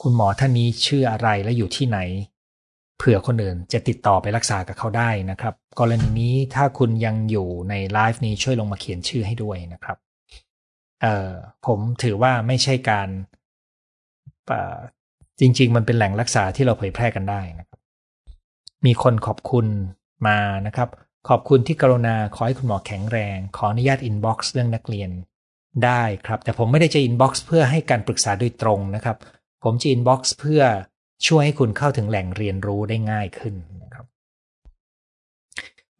[0.00, 1.98] คุณหมอท่านนี้ชื่ออะไรและอยู่ที่ไหน
[2.98, 9.98] เผื่อคนอื่นจะติดต่อไปรักษากับเขาได้นะครับ กรณีนี้ถ้าคุณยังอยู่ในไลฟ์นี้ช่วยลงมาเขียนชื่อให้ด้วยนะครับ
[11.02, 11.30] เอ่อ
[11.66, 13.08] ผมถือว่าไม่ใช่การ
[15.40, 17.80] จริง ๆ มันเป็นแหล่งรักษาที่เราเผยแพร่กันได้นะครับ
[18.86, 19.66] มีคนขอบคุณ
[20.26, 20.88] มานะครับ
[21.28, 25.10] ขอบคุณที่กรุณาขอให้คุณหมอแข็งแรง ขออนุญาต inbox เรื่องนักเรียน
[25.84, 29.16] ได้ครับ แต่ผมไม่ได้จะ inbox เพื่อให้การปรึกษาโดยตรงนะครับ
[29.64, 30.62] ผมจะ inbox เพื่อ
[31.26, 34.04] ช่วยให้คุณเข้าถึงแหล่งเรียนรู้ได้ง่ายขึ้นนะครับ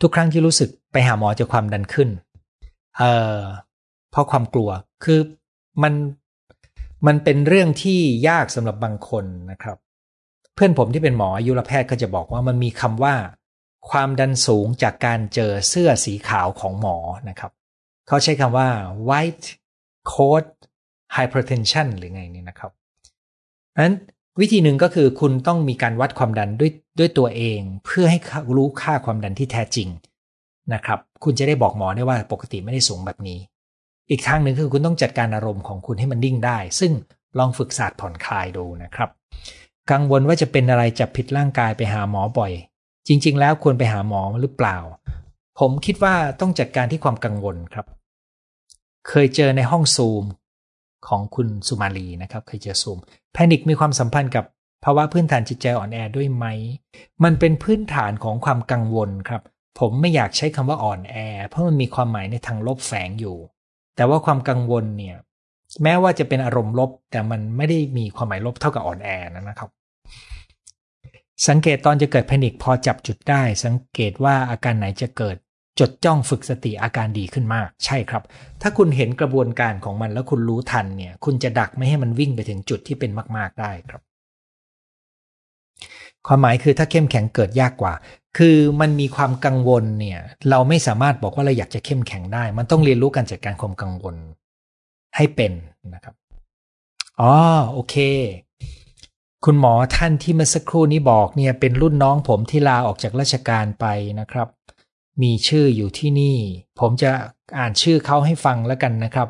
[0.01, 2.09] ทุกครั้งที่รู้สึกไปหาหมอจะความดันขึ้น
[2.99, 3.41] เอ่อ
[4.11, 4.71] เพราะความกลัว
[5.05, 5.21] คือ
[5.83, 5.93] มัน
[7.07, 9.77] มันเป็นเรื่องที่ยากสำหรับบางคนนะครับ
[10.55, 13.15] เพื่อนผมที่เป็นหมออายุรแพทย์ก็จะบอกว่ามันมีคำว่า
[13.91, 16.97] ความดันสูงจากการเจอเสื้อสีขาวของหมอ
[17.29, 17.53] นะครับ
[18.09, 18.69] เขาใช้คำว่า
[19.09, 19.47] white
[20.13, 20.47] coat
[21.17, 22.73] hypertension หรือไงนี่นะครับ
[23.85, 23.97] นั้น
[24.41, 28.19] วิธีหนึ่งก็คือคุณต้องมีการวัดความดันด้วยด้วยตัวเอง เพื่อให้
[28.57, 29.89] รู้ค่าความดันที่แท้จริง
[30.75, 33.39] นะครับ คุณจะได้บอกหมอได้ว่าปกติไม่ได้สูงแบบนี้
[34.13, 36.93] อีกทางหนึ่งคือคุณต้องจัดการอารมณ์ของคุณให้มันดิ่งได้ ซึ่ง
[37.39, 39.11] ลองฝึกศาสตร์ผ่อนคลายดูนะครับ
[39.91, 42.53] กังวลว่าจะเป็นอะไรจับผิดร่างกายไปหาหมอบ่อย
[43.09, 44.79] จริง ๆ แล้วควรไปหาหมอหรือเปล่า
[45.59, 47.87] ผมคิดว่าต้องจัดการที่ความกังวลครับ
[49.09, 50.25] เคยเจอในห้องซูม
[51.09, 52.99] ของคุณสุมาลีนะครับ เคยเจอซูม
[53.33, 54.45] แพนิคมีความสัมพันธ์กับ
[54.85, 56.47] ภาวะพื้นฐานจิตใจอ่อนแอด้วยไหม
[57.25, 59.43] มันเป็นพื้นฐานของความกังวลครับ
[59.79, 61.15] ผมไม่อยากใช้คำว่าอ่อนแอ
[61.49, 63.37] เพราะมันมีความหมายในทางลบแฝงอยู่
[63.97, 65.17] แต่ว่าความกังวลเนี่ย
[65.83, 69.71] แม้ว่าจะเป็นอารมณ์ลบ แต่มันไม่ได้มีความหมายลบเท่ากับอ่อนแอนะครับ
[71.49, 75.37] สังเกตตอนจะเกิดแพนิคพอจับจุดได้ สังเกตว่าอาการไหนจะเกิด
[75.81, 78.23] จดจ้องฝึกสติอาการดีขึ้นมาก ใช่ครับ
[78.63, 84.03] ถ้าคุณเห็นกระบวนการของมันแล้วคุณรู้ทันเนี่ย คุณจะดักไม่ให้มันวิ่งไปถึงจุดที่เป็นมาก ๆได้ครับ
[86.27, 87.95] ความหมายคือถ้าเข้มแข็งเกิดยากกว่า
[88.39, 90.21] คือมันมีความกังวลเนี่ย
[90.51, 94.15] เราไม่สามารถบอกว่าเราอยากจะเข้มแข็งได้ มันต้องเรียนรู้การจัดการความกังวล
[95.17, 95.53] ให้เป็น
[95.95, 96.15] นะครับ
[97.21, 97.33] อ๋อ
[97.73, 97.97] โอเค
[99.45, 103.87] คุณหมอท่านที่เมื่อสักครู่นี้บอกเนี่ยเป็นรุ่นน้องผมที่ลาออกจากราชการไป
[104.21, 104.49] นะครับ
[105.23, 106.37] มีชื่ออยู่ที่นี่
[106.81, 107.11] ผมจะ
[107.59, 109.29] อ่านชื่อเขาให้ฟังแล้วกันนะครับ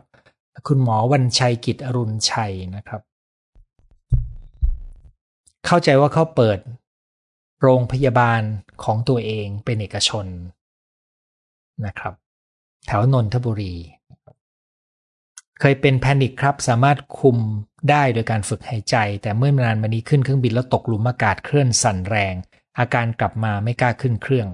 [0.66, 3.00] คุณหมอวันชัยกิจอรุณชัยนะครับ
[5.66, 6.58] เข้าใจว่าเขาเปิด
[7.64, 8.42] โรงพยาบาล
[8.84, 10.26] ของตัวเองเป็นเอกชน
[11.86, 12.14] นะครับ
[12.86, 13.74] แถวนนทบุรี
[15.60, 17.38] เคยเป็นแพนิคครับสามารถคุม
[17.90, 22.34] ได้โดยการฝึกหายใจ แต่เมื่อนานมานี้ขึ้นเครื่องบินแล้วตกหลุมอากาศเคลื่อนสั่นแรง
[22.78, 24.48] อาการกลับมาไม่กล้าขึ้นเครื่อง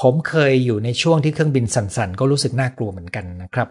[0.00, 3.68] ผมเคยอยู่ในช่วงที่เครื่องบินสั่นๆ ก็รู้สึกน่ากลัวเหมือนกันนะครับ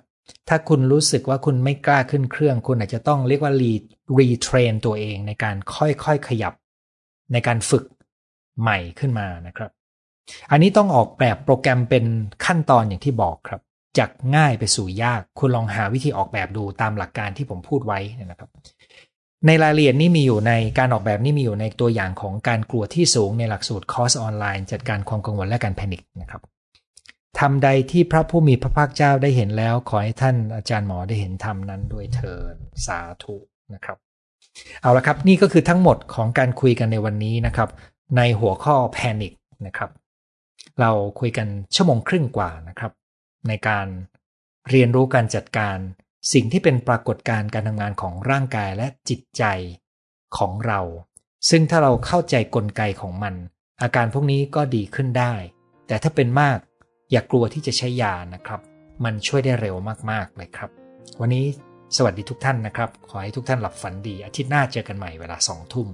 [0.49, 3.71] ถ้าคุณรู้สึกว่าคุณไม่กล้าขึ้นเครื่อง คุณอาจจะต้องเรียกว่ารี
[4.17, 6.53] รีเทรนตัวเองในการค่อยๆขยับ
[7.33, 7.83] ในการฝึก
[8.61, 9.71] ใหม่ขึ้นมานะครับ
[10.51, 12.05] อันนี้ต้องออกแบบโปรแกรมเป็น
[12.45, 13.61] ขั้นตอนอย่างที่บอกครับ
[13.97, 18.49] จากง่ายไปสู่ยาก คุณลองหาวิธีออกแบบดูตามหลักการที่ผมพูดไว้นะครับ
[19.47, 26.41] ในรายละเอียดนี่มีอยู่ในการออกแบบนี่มีอยู่ในตัวอย่างของการกลัวที่สูงในหลักสูตรคอร์สออนไลน์ จัดการความกังวลและการแพนิคนะครับ
[27.39, 32.55] ทำใดที่พระผู้มีพระภาคเจ้าได้เห็นแล้ว ขอให้ท่านอาจารย์หมอได้เห็นธรรมนั้นด้วยเถิด
[32.87, 33.35] สาธุ
[33.73, 33.97] นะครับ
[34.81, 37.69] เอาละครับ นี่ก็คือทั้งหมดของการคุยกันในวันนี้นะครับ
[38.17, 39.33] ในหัวข้อแพนิค
[39.65, 39.91] นะครับ
[40.79, 42.91] เราคุยกันชั่วโมงครึ่งกว่านะครับ
[43.47, 43.87] ในการ
[44.69, 45.77] เรียนรู้การจัดการ
[46.33, 49.43] สิ่งที่เป็นปรากฏการณ์การทำงานของร่างกายและจิตใจ
[50.37, 50.81] ของเรา
[51.49, 53.35] ซึ่งถ้าเราเข้าใจกลไกของมัน
[53.81, 55.33] อาการพวกนี้ก็ดีขึ้นได้
[55.87, 56.57] แต่ถ้าเป็นมาก
[57.11, 58.61] อย่ากลัวที่จะใช้ยานะครับ
[59.03, 59.75] มันช่วยได้เร็ว
[60.11, 60.69] มากๆเลยครับ
[61.21, 61.45] วันนี้
[61.95, 65.87] สวัสดีทุกท่านนะครับ ขอให้ทุกท่านหลับฝันดี อาทิตย์หน้าเจอกันใหม่เวลาสองทุ่ม